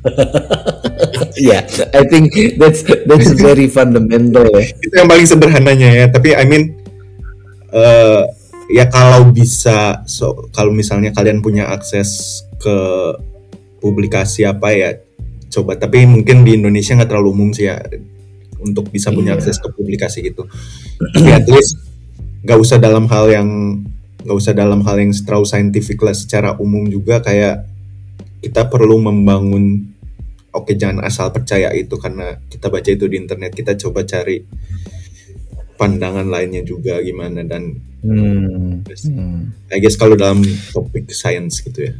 yeah, 1.36 1.60
I 1.92 2.02
think 2.08 2.32
that's 2.56 2.80
that's 2.84 3.36
very 3.36 3.68
fundamental 3.68 4.48
ya. 4.48 4.64
Itu 4.80 4.94
yang 4.96 5.08
paling 5.12 5.28
sederhananya 5.28 5.88
ya. 5.92 6.06
Tapi 6.08 6.32
I 6.32 6.44
mean, 6.48 6.72
uh, 7.72 8.24
ya 8.72 8.88
kalau 8.88 9.28
bisa, 9.28 10.00
so 10.08 10.48
kalau 10.56 10.72
misalnya 10.72 11.12
kalian 11.12 11.44
punya 11.44 11.68
akses 11.68 12.42
ke 12.60 12.76
publikasi 13.84 14.48
apa 14.48 14.72
ya, 14.72 14.90
coba. 15.52 15.76
Tapi 15.76 16.08
mungkin 16.08 16.48
di 16.48 16.56
Indonesia 16.56 16.96
nggak 16.96 17.10
terlalu 17.10 17.28
umum 17.36 17.50
sih 17.52 17.68
ya 17.68 17.80
untuk 18.60 18.88
bisa 18.92 19.12
punya 19.12 19.36
yeah. 19.36 19.40
akses 19.40 19.60
ke 19.60 19.68
publikasi 19.72 20.24
gitu. 20.24 20.48
Tapi 20.96 21.28
at 21.28 21.44
least 21.48 21.76
nggak 22.40 22.56
usah 22.56 22.80
dalam 22.80 23.04
hal 23.08 23.28
yang 23.28 23.48
nggak 24.24 24.36
usah 24.36 24.52
dalam 24.52 24.84
hal 24.84 24.96
yang 25.00 25.12
terlalu 25.12 25.46
saintifik 25.48 26.00
lah 26.04 26.12
secara 26.12 26.56
umum 26.60 26.84
juga 26.88 27.24
kayak 27.24 27.64
kita 28.40 28.68
perlu 28.68 29.00
membangun 29.00 29.92
oke 30.52 30.72
jangan 30.76 31.04
asal 31.04 31.30
percaya 31.32 31.72
itu 31.72 31.96
karena 31.96 32.40
kita 32.50 32.68
baca 32.68 32.88
itu 32.88 33.06
di 33.06 33.16
internet 33.16 33.52
kita 33.56 33.76
coba 33.76 34.04
cari 34.04 34.44
pandangan 35.80 36.28
lainnya 36.28 36.60
juga 36.60 37.00
gimana 37.00 37.40
dan 37.46 37.80
hmm. 38.04 38.84
hmm. 38.84 39.38
I 39.72 39.78
guess 39.80 39.96
kalau 39.96 40.16
dalam 40.16 40.44
topik 40.76 41.08
science 41.12 41.64
gitu 41.64 41.88
ya 41.88 41.92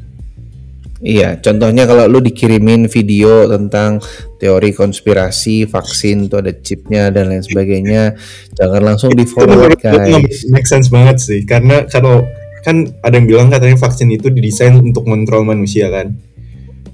Iya, 1.01 1.41
contohnya 1.41 1.89
kalau 1.89 2.05
lu 2.05 2.21
dikirimin 2.21 2.85
video 2.93 3.49
tentang 3.49 4.05
teori 4.37 4.77
konspirasi 4.77 5.65
vaksin 5.65 6.29
tuh 6.29 6.45
ada 6.45 6.53
chipnya 6.53 7.09
dan 7.09 7.33
lain 7.33 7.41
sebagainya, 7.41 8.21
jangan 8.53 8.85
langsung 8.85 9.17
di 9.17 9.25
forward 9.25 9.81
guys. 9.81 10.45
Make 10.53 10.69
sense 10.69 10.93
banget 10.93 11.17
sih, 11.25 11.41
karena 11.49 11.89
kalau 11.89 12.29
kan 12.61 12.85
ada 13.01 13.17
yang 13.17 13.25
bilang 13.25 13.49
katanya 13.49 13.81
vaksin 13.81 14.13
itu 14.13 14.29
didesain 14.29 14.77
untuk 14.77 15.09
kontrol 15.09 15.41
manusia 15.49 15.89
kan? 15.89 16.13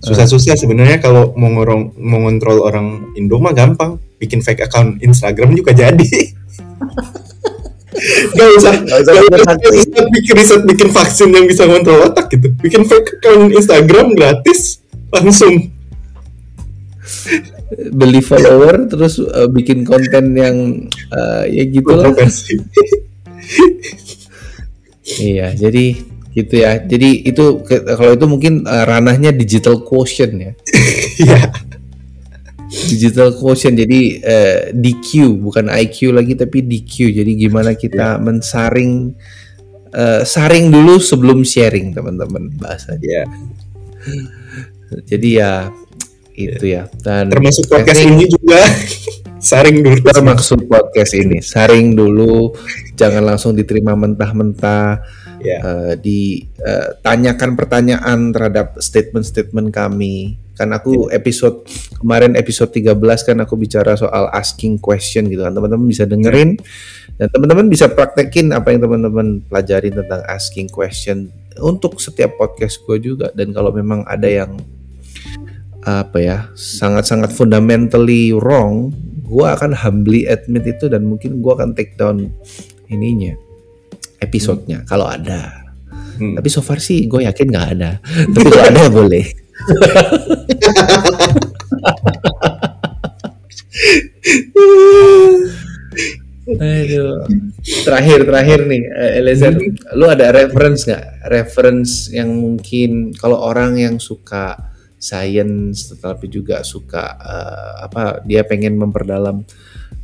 Susah-susah 0.06 0.54
sebenarnya 0.54 1.02
kalau 1.02 1.34
mau 1.34 1.50
ngorong 1.50 1.98
mau 1.98 2.22
ngontrol 2.22 2.62
orang 2.62 3.10
Indo 3.18 3.42
mah 3.42 3.50
gampang 3.50 3.98
bikin 4.22 4.38
fake 4.38 4.70
account 4.70 5.02
Instagram 5.02 5.58
juga 5.58 5.74
jadi 5.74 6.06
Gak 8.36 8.50
usah, 8.60 8.74
gak 8.84 8.98
usah, 9.00 9.12
gak 9.56 9.72
usah 9.72 10.04
bikin 10.12 10.34
riset 10.36 10.62
bikin 10.68 10.88
vaksin 10.92 11.28
yang 11.32 11.48
bisa 11.48 11.64
ngontrol 11.64 12.12
otak 12.12 12.28
gitu. 12.28 12.52
Bikin 12.60 12.84
fake 12.84 13.18
account 13.18 13.50
Instagram 13.56 14.12
gratis, 14.12 14.84
langsung 15.08 15.72
beli 17.90 18.22
follower 18.22 18.86
terus 18.86 19.18
uh, 19.18 19.50
bikin 19.50 19.82
konten 19.82 20.36
yang 20.38 20.56
uh, 21.10 21.42
ya 21.48 21.64
gitu 21.66 21.90
lah. 21.90 22.14
iya, 25.18 25.50
jadi 25.56 25.84
gitu 26.36 26.54
ya. 26.60 26.78
Jadi 26.84 27.24
itu 27.24 27.64
kalau 27.66 28.12
itu 28.12 28.26
mungkin 28.28 28.68
uh, 28.68 28.84
ranahnya 28.84 29.32
digital 29.32 29.80
quotient 29.80 30.34
ya. 30.36 30.52
Iya. 31.16 31.48
Digital 32.76 33.32
quotient 33.32 33.80
jadi 33.80 34.00
eh, 34.20 34.60
DQ 34.76 35.40
bukan 35.40 35.72
IQ 35.72 36.12
lagi 36.12 36.36
tapi 36.36 36.60
DQ. 36.60 37.16
Jadi 37.16 37.32
gimana 37.36 37.72
kita 37.72 38.16
yeah. 38.16 38.20
mensaring 38.20 39.16
uh, 39.96 40.22
saring 40.22 40.68
dulu 40.68 41.00
sebelum 41.00 41.40
sharing 41.42 41.96
teman-teman 41.96 42.52
bahasanya. 42.60 43.00
Yeah. 43.02 43.26
Jadi 45.08 45.28
ya 45.40 45.72
itu 46.36 46.64
ya. 46.68 46.86
Dan 47.00 47.32
termasuk 47.32 47.66
podcast 47.66 48.00
think, 48.00 48.12
ini 48.12 48.24
juga 48.28 48.60
saring 49.50 49.78
dulu. 49.80 49.98
Termasuk 50.12 50.60
podcast 50.68 51.12
ini 51.16 51.38
saring 51.40 51.96
dulu, 51.96 52.52
jangan 52.94 53.24
langsung 53.24 53.56
diterima 53.56 53.96
mentah-mentah 53.96 55.00
yeah. 55.40 55.60
Ya. 55.60 55.60
uh, 55.62 55.92
ditanyakan 55.96 57.50
uh, 57.52 57.56
pertanyaan 57.56 58.18
terhadap 58.30 58.76
statement-statement 58.78 59.72
kami. 59.72 60.45
Kan 60.56 60.72
aku 60.72 61.12
yeah. 61.12 61.20
episode 61.20 61.68
kemarin 62.00 62.32
episode 62.34 62.72
13 62.72 62.96
kan 62.98 63.36
aku 63.44 63.54
bicara 63.60 63.92
soal 63.94 64.32
asking 64.32 64.80
question 64.80 65.28
gitu 65.28 65.44
kan. 65.44 65.52
Teman-teman 65.52 65.86
bisa 65.86 66.08
dengerin 66.08 66.56
dan 67.16 67.28
teman-teman 67.32 67.68
bisa 67.68 67.88
praktekin 67.92 68.52
apa 68.52 68.72
yang 68.72 68.84
teman-teman 68.84 69.44
pelajari 69.48 69.92
tentang 69.92 70.24
asking 70.28 70.68
question 70.68 71.32
untuk 71.60 71.96
setiap 72.00 72.36
podcast 72.36 72.80
gue 72.84 73.00
juga 73.00 73.32
dan 73.32 73.52
kalau 73.56 73.72
memang 73.72 74.04
ada 74.04 74.28
yang 74.28 74.60
apa 75.86 76.18
ya 76.18 76.38
sangat-sangat 76.58 77.30
fundamentally 77.32 78.34
wrong 78.34 78.90
gue 79.22 79.46
akan 79.46 79.72
humbly 79.72 80.26
admit 80.26 80.66
itu 80.66 80.90
dan 80.90 81.06
mungkin 81.06 81.40
gue 81.40 81.52
akan 81.52 81.72
take 81.72 81.94
down 81.94 82.28
ininya 82.90 83.34
episodenya 84.22 84.82
hmm. 84.82 84.88
kalau 84.88 85.06
ada. 85.08 85.66
Hmm. 86.16 86.32
Tapi 86.32 86.48
so 86.48 86.64
far 86.64 86.80
sih 86.80 87.04
gue 87.04 87.24
yakin 87.26 87.46
nggak 87.52 87.68
ada. 87.76 88.00
Tapi 88.34 88.46
kalau 88.48 88.66
ada 88.66 88.82
boleh. 88.88 89.45
Aduh. 96.46 97.26
Terakhir 97.82 98.22
terakhir 98.22 98.60
nih 98.70 98.82
eh, 98.86 99.18
Eliezer, 99.18 99.58
hmm. 99.58 99.98
lu 99.98 100.06
ada 100.06 100.30
reference 100.30 100.86
nggak? 100.86 101.26
Reference 101.26 102.06
yang 102.14 102.30
mungkin 102.30 103.10
kalau 103.18 103.42
orang 103.42 103.74
yang 103.82 103.98
suka 103.98 104.54
science 104.96 105.92
tetapi 105.92 106.30
juga 106.30 106.64
suka 106.64 107.04
uh, 107.20 107.84
apa 107.84 108.24
dia 108.24 108.46
pengen 108.48 108.80
memperdalam 108.80 109.44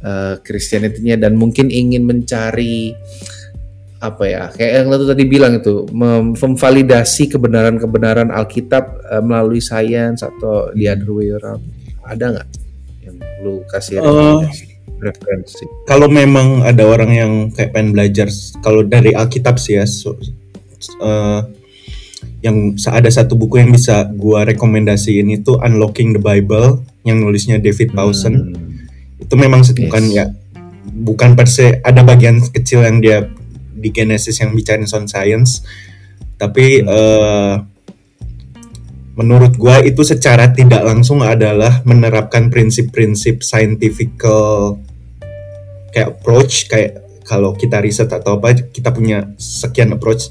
uh, 0.05 0.35
Christianity-nya 0.45 1.17
dan 1.17 1.39
mungkin 1.39 1.73
ingin 1.73 2.05
mencari 2.05 2.93
apa 4.03 4.25
ya 4.27 4.43
kayak 4.51 4.73
yang 4.83 4.87
lo 4.91 4.99
tadi 5.07 5.25
bilang 5.31 5.63
itu 5.63 5.87
memvalidasi 6.35 7.31
kebenaran-kebenaran 7.31 8.35
Alkitab 8.35 8.85
uh, 9.07 9.23
melalui 9.23 9.63
sains 9.63 10.27
atau 10.27 10.75
the 10.75 10.91
other 10.91 11.15
way 11.15 11.31
around 11.31 11.63
ada 12.03 12.35
nggak 12.35 12.49
yang 13.07 13.17
lu 13.47 13.63
kasih 13.71 14.03
uh, 14.03 14.43
referensi? 14.99 15.63
Kalau 15.87 16.11
memang 16.11 16.67
ada 16.67 16.83
orang 16.83 17.11
yang 17.15 17.33
kayak 17.55 17.71
pengen 17.75 17.95
belajar 17.95 18.27
kalau 18.59 18.83
dari 18.83 19.15
Alkitab 19.15 19.63
sih 19.63 19.79
ya 19.79 19.87
so, 19.87 20.19
uh, 20.99 21.47
yang 22.43 22.75
ada 22.75 23.07
satu 23.07 23.39
buku 23.39 23.63
yang 23.63 23.71
bisa 23.71 24.11
gua 24.19 24.43
rekomendasiin 24.43 25.31
itu 25.31 25.55
Unlocking 25.63 26.19
the 26.19 26.23
Bible 26.23 26.83
yang 27.07 27.23
nulisnya 27.23 27.63
David 27.63 27.95
Townsend. 27.95 28.39
Hmm 28.59 28.73
itu 29.23 29.35
memang 29.39 29.63
yes. 29.63 29.73
bukan 29.73 30.05
ya 30.11 30.25
bukan 31.07 31.31
per 31.39 31.47
se 31.47 31.79
ada 31.87 32.03
bagian 32.03 32.43
kecil 32.53 32.83
yang 32.83 32.99
dia 32.99 33.31
di 33.83 33.91
Genesis 33.91 34.39
yang 34.39 34.55
bicara 34.55 34.87
sound 34.87 35.11
science. 35.11 35.67
Tapi 36.39 36.81
hmm. 36.81 36.87
uh, 36.87 37.55
menurut 39.19 39.59
gua 39.59 39.83
itu 39.83 40.07
secara 40.07 40.55
tidak 40.55 40.87
langsung 40.87 41.21
adalah 41.21 41.83
menerapkan 41.83 42.49
prinsip-prinsip 42.49 43.43
scientific 43.43 44.15
kayak 45.93 46.17
approach 46.17 46.71
kayak 46.71 47.03
kalau 47.27 47.53
kita 47.53 47.83
riset 47.83 48.09
atau 48.09 48.39
apa 48.39 48.55
kita 48.71 48.95
punya 48.95 49.35
sekian 49.37 49.99
approach. 49.99 50.31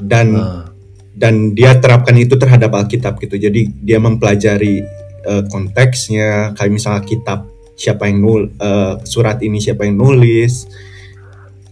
Dan 0.00 0.36
uh. 0.36 0.64
dan 1.12 1.52
dia 1.52 1.76
terapkan 1.76 2.16
itu 2.16 2.36
terhadap 2.36 2.72
Alkitab 2.72 3.20
gitu. 3.20 3.36
Jadi 3.36 3.68
dia 3.80 4.00
mempelajari 4.00 4.80
uh, 5.24 5.44
konteksnya. 5.48 6.56
Kayak 6.56 6.72
misalnya 6.72 7.02
kitab 7.04 7.50
siapa 7.80 8.08
yang 8.12 8.20
nul 8.20 8.52
uh, 8.60 9.00
surat 9.08 9.40
ini 9.40 9.56
siapa 9.56 9.88
yang 9.88 9.96
nulis 9.96 10.68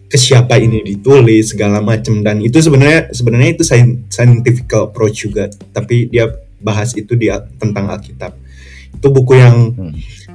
ke 0.08 0.16
siapa 0.16 0.56
ini 0.56 0.80
ditulis 0.80 1.52
segala 1.52 1.84
macam 1.84 2.24
dan 2.24 2.40
itu 2.40 2.56
sebenarnya 2.64 3.12
sebenarnya 3.12 3.60
itu 3.60 3.64
scientific 4.08 4.68
approach 4.72 5.28
juga. 5.28 5.52
Tapi 5.52 6.08
dia 6.08 6.32
bahas 6.64 6.96
itu 6.96 7.12
dia 7.12 7.44
tentang 7.60 7.92
Alkitab. 7.92 8.32
Itu 8.96 9.12
buku 9.12 9.36
yang 9.36 9.76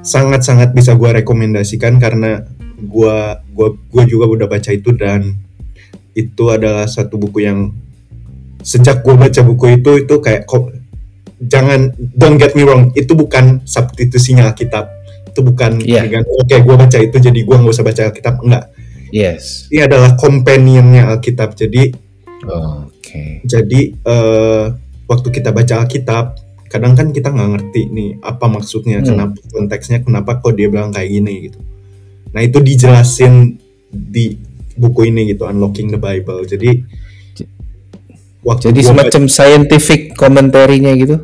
sangat-sangat 0.00 0.70
hmm. 0.72 0.78
bisa 0.78 0.94
gue 0.94 1.10
rekomendasikan 1.20 1.98
karena 1.98 2.46
gue 2.78 3.16
gua 3.50 3.68
gua 3.90 4.04
juga 4.06 4.24
udah 4.30 4.46
baca 4.46 4.70
itu. 4.70 4.94
Dan 4.94 5.34
itu 6.14 6.44
adalah 6.46 6.86
satu 6.86 7.18
buku 7.18 7.42
yang 7.42 7.74
sejak 8.62 9.02
gue 9.02 9.18
baca 9.18 9.40
buku 9.42 9.82
itu 9.82 10.06
itu 10.06 10.14
kayak 10.22 10.46
kok 10.46 10.70
jangan 11.42 11.92
don't 12.14 12.38
get 12.40 12.54
me 12.54 12.62
wrong 12.62 12.94
itu 12.94 13.10
bukan 13.18 13.58
substitusinya 13.66 14.54
Alkitab. 14.54 14.86
Itu 15.34 15.42
bukan 15.42 15.82
yeah. 15.82 16.06
oke 16.06 16.46
okay, 16.46 16.62
gue 16.62 16.74
baca 16.78 16.94
itu 17.02 17.16
jadi 17.18 17.40
gue 17.42 17.56
nggak 17.58 17.74
usah 17.74 17.82
baca 17.82 18.02
Alkitab. 18.06 18.38
Enggak 18.38 18.70
Yes. 19.14 19.70
Ini 19.70 19.86
adalah 19.86 20.18
companionnya 20.18 21.06
Alkitab. 21.14 21.54
Jadi, 21.54 21.94
oh, 22.50 22.90
oke. 22.90 22.98
Okay. 22.98 23.38
Jadi 23.46 23.94
uh, 24.02 24.74
waktu 25.06 25.28
kita 25.30 25.54
baca 25.54 25.86
Alkitab, 25.86 26.42
kadang 26.66 26.98
kan 26.98 27.14
kita 27.14 27.30
nggak 27.30 27.50
ngerti 27.54 27.94
nih 27.94 28.10
apa 28.26 28.50
maksudnya, 28.50 28.98
hmm. 28.98 29.06
kenapa 29.06 29.38
konteksnya, 29.54 30.02
kenapa 30.02 30.42
kok 30.42 30.58
dia 30.58 30.66
bilang 30.66 30.90
kayak 30.90 31.06
gini 31.06 31.46
gitu. 31.46 31.62
Nah 32.34 32.42
itu 32.42 32.58
dijelasin 32.58 33.54
di 33.94 34.34
buku 34.74 35.06
ini 35.06 35.30
gitu, 35.30 35.46
Unlocking 35.46 35.94
the 35.94 36.00
Bible. 36.02 36.42
Jadi 36.42 36.82
waktu 38.42 38.74
jadi 38.74 38.82
semacam 38.82 39.22
baca, 39.22 39.30
scientific 39.30 40.18
komentarinya 40.18 40.90
gitu. 40.98 41.22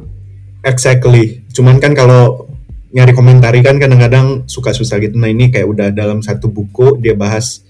Exactly. 0.63 1.43
Cuman 1.51 1.83
kan 1.83 1.99
kalau 1.99 2.47
nyari 2.95 3.11
komentari 3.11 3.59
kan 3.67 3.83
kadang-kadang 3.83 4.47
suka 4.47 4.71
susah 4.71 5.03
gitu. 5.03 5.19
Nah 5.19 5.27
ini 5.27 5.51
kayak 5.51 5.67
udah 5.67 5.89
dalam 5.91 6.23
satu 6.23 6.47
buku 6.47 7.03
dia 7.03 7.19
bahas 7.19 7.67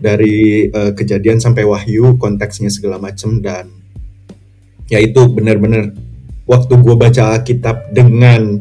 dari 0.00 0.66
uh, 0.72 0.96
kejadian 0.96 1.38
sampai 1.38 1.68
wahyu 1.68 2.16
konteksnya 2.16 2.72
segala 2.72 2.96
macem 2.96 3.44
dan 3.44 3.68
ya 4.88 4.98
itu 4.98 5.28
benar-benar 5.30 5.94
waktu 6.48 6.72
gue 6.80 6.94
baca 6.98 7.38
Alkitab 7.38 7.94
dengan 7.94 8.58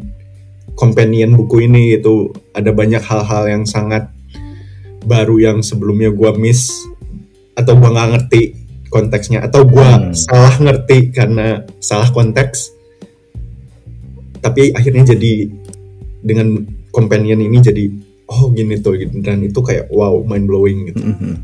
companion 0.77 1.33
buku 1.33 1.65
ini 1.65 1.97
itu 1.97 2.29
ada 2.53 2.69
banyak 2.69 3.01
hal-hal 3.01 3.49
yang 3.49 3.63
sangat 3.65 4.11
baru 5.03 5.39
yang 5.39 5.57
sebelumnya 5.63 6.11
gue 6.11 6.31
miss 6.37 6.69
atau 7.57 7.75
gue 7.75 7.89
nggak 7.89 8.09
ngerti 8.15 8.41
konteksnya 8.91 9.43
atau 9.43 9.63
gue 9.63 9.89
hmm. 9.89 10.13
salah 10.13 10.55
ngerti 10.59 11.11
karena 11.15 11.63
salah 11.79 12.07
konteks 12.11 12.75
tapi 14.39 14.71
akhirnya 14.71 15.15
jadi 15.15 15.51
dengan 16.23 16.63
companion 16.91 17.39
ini 17.39 17.57
jadi 17.59 17.85
oh 18.29 18.53
gini 18.53 18.77
tuh 18.77 18.95
gitu. 18.95 19.17
Dan 19.19 19.41
itu 19.41 19.59
kayak 19.59 19.89
wow 19.89 20.21
mind 20.21 20.45
blowing 20.45 20.93
gitu. 20.93 21.01
Mm 21.01 21.15
-hmm. 21.17 21.35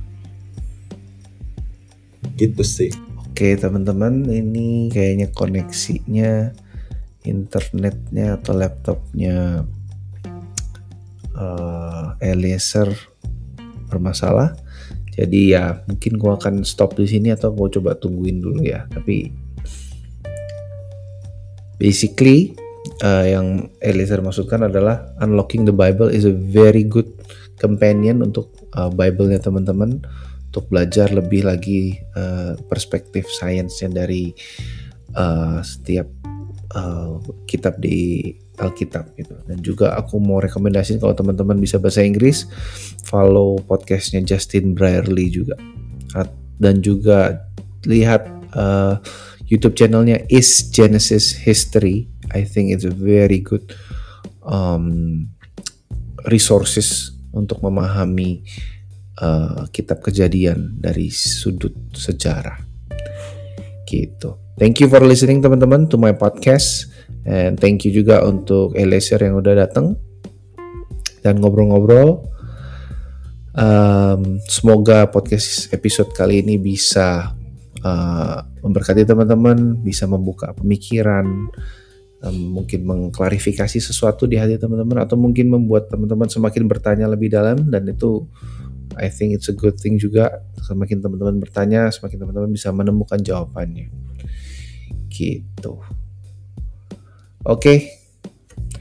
gitu 2.38 2.62
sih. 2.62 2.92
Oke 3.36 3.58
teman-teman 3.60 4.28
ini 4.32 4.88
kayaknya 4.94 5.28
koneksinya 5.34 6.56
internetnya 7.26 8.40
atau 8.40 8.54
laptopnya 8.56 9.68
uh, 11.36 12.16
Eliezer 12.22 12.96
bermasalah. 13.92 14.56
Jadi 15.16 15.56
ya 15.56 15.84
mungkin 15.88 16.20
gua 16.20 16.36
akan 16.36 16.68
stop 16.68 17.00
di 17.00 17.08
sini 17.08 17.32
atau 17.32 17.52
gua 17.52 17.68
coba 17.72 17.96
tungguin 17.96 18.40
dulu 18.40 18.64
ya. 18.64 18.88
Tapi 18.92 19.32
basically 21.76 22.56
uh, 23.04 23.26
yang 23.26 23.68
Eliezer 23.84 24.22
maksudkan 24.24 24.64
adalah 24.64 25.12
unlocking 25.20 25.68
the 25.68 25.76
Bible 25.76 26.08
is 26.08 26.24
a 26.24 26.36
very 26.36 26.86
good 26.86 27.10
companion 27.60 28.24
untuk 28.24 28.52
uh, 28.76 28.92
Bible-nya 28.92 29.42
teman-teman 29.42 30.04
untuk 30.52 30.72
belajar 30.72 31.12
lebih 31.12 31.44
lagi 31.44 32.00
uh, 32.16 32.56
perspektif 32.72 33.28
sainsnya 33.28 33.92
dari 33.92 34.32
uh, 35.16 35.60
setiap 35.60 36.08
uh, 36.72 37.20
kitab 37.44 37.76
di 37.84 38.32
Alkitab 38.56 39.20
gitu. 39.20 39.36
Dan 39.44 39.60
juga 39.60 40.00
aku 40.00 40.16
mau 40.24 40.40
rekomendasiin 40.40 41.04
kalau 41.04 41.12
teman-teman 41.12 41.60
bisa 41.60 41.76
bahasa 41.76 42.00
Inggris, 42.08 42.48
follow 43.04 43.60
podcastnya 43.68 44.24
Justin 44.24 44.72
Brierley 44.72 45.28
juga. 45.28 45.60
Dan 46.56 46.80
juga 46.80 47.44
lihat 47.84 48.24
uh, 48.56 48.96
YouTube 49.52 49.76
channelnya 49.76 50.24
Is 50.32 50.72
Genesis 50.72 51.36
History 51.36 52.08
I 52.34 52.48
think 52.48 52.74
it's 52.74 52.88
a 52.88 52.94
very 52.94 53.44
good 53.44 53.76
um, 54.46 55.28
resources 56.30 57.14
untuk 57.36 57.62
memahami 57.62 58.46
uh, 59.20 59.68
kitab 59.70 60.02
kejadian 60.02 60.80
dari 60.80 61.12
sudut 61.12 61.76
sejarah. 61.92 62.64
Gitu. 63.86 64.56
Thank 64.56 64.82
you 64.82 64.88
for 64.88 65.04
listening 65.04 65.44
teman-teman 65.44 65.92
to 65.92 66.00
my 66.00 66.16
podcast 66.16 66.90
and 67.28 67.60
thank 67.60 67.84
you 67.84 67.92
juga 67.92 68.24
untuk 68.24 68.74
Eliezer 68.74 69.20
yang 69.20 69.38
udah 69.44 69.68
datang 69.68 70.00
dan 71.22 71.44
ngobrol-ngobrol. 71.44 72.24
Um, 73.56 74.44
semoga 74.52 75.08
podcast 75.08 75.72
episode 75.72 76.12
kali 76.12 76.44
ini 76.44 76.60
bisa 76.60 77.32
uh, 77.84 78.38
memberkati 78.64 79.08
teman-teman, 79.08 79.80
bisa 79.80 80.08
membuka 80.08 80.52
pemikiran, 80.52 81.52
mungkin 82.34 82.88
mengklarifikasi 82.88 83.78
sesuatu 83.78 84.26
di 84.26 84.40
hati 84.40 84.58
teman-teman 84.58 85.06
atau 85.06 85.20
mungkin 85.20 85.52
membuat 85.52 85.92
teman-teman 85.92 86.26
semakin 86.26 86.66
bertanya 86.66 87.06
lebih 87.06 87.30
dalam 87.30 87.70
dan 87.70 87.86
itu 87.86 88.26
I 88.96 89.12
think 89.12 89.36
it's 89.36 89.52
a 89.52 89.56
good 89.56 89.76
thing 89.76 90.00
juga. 90.00 90.46
Semakin 90.64 91.04
teman-teman 91.04 91.38
bertanya 91.38 91.92
semakin 91.92 92.26
teman-teman 92.26 92.50
bisa 92.50 92.72
menemukan 92.72 93.20
jawabannya. 93.20 93.92
Gitu. 95.12 95.74
Oke 97.46 97.62
okay. 97.62 97.78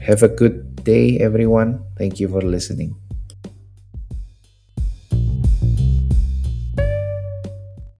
have 0.01 0.25
a 0.25 0.31
good 0.31 0.81
day 0.81 1.21
everyone. 1.21 1.83
Thank 1.99 2.17
you 2.17 2.31
for 2.31 2.41
listening 2.41 3.04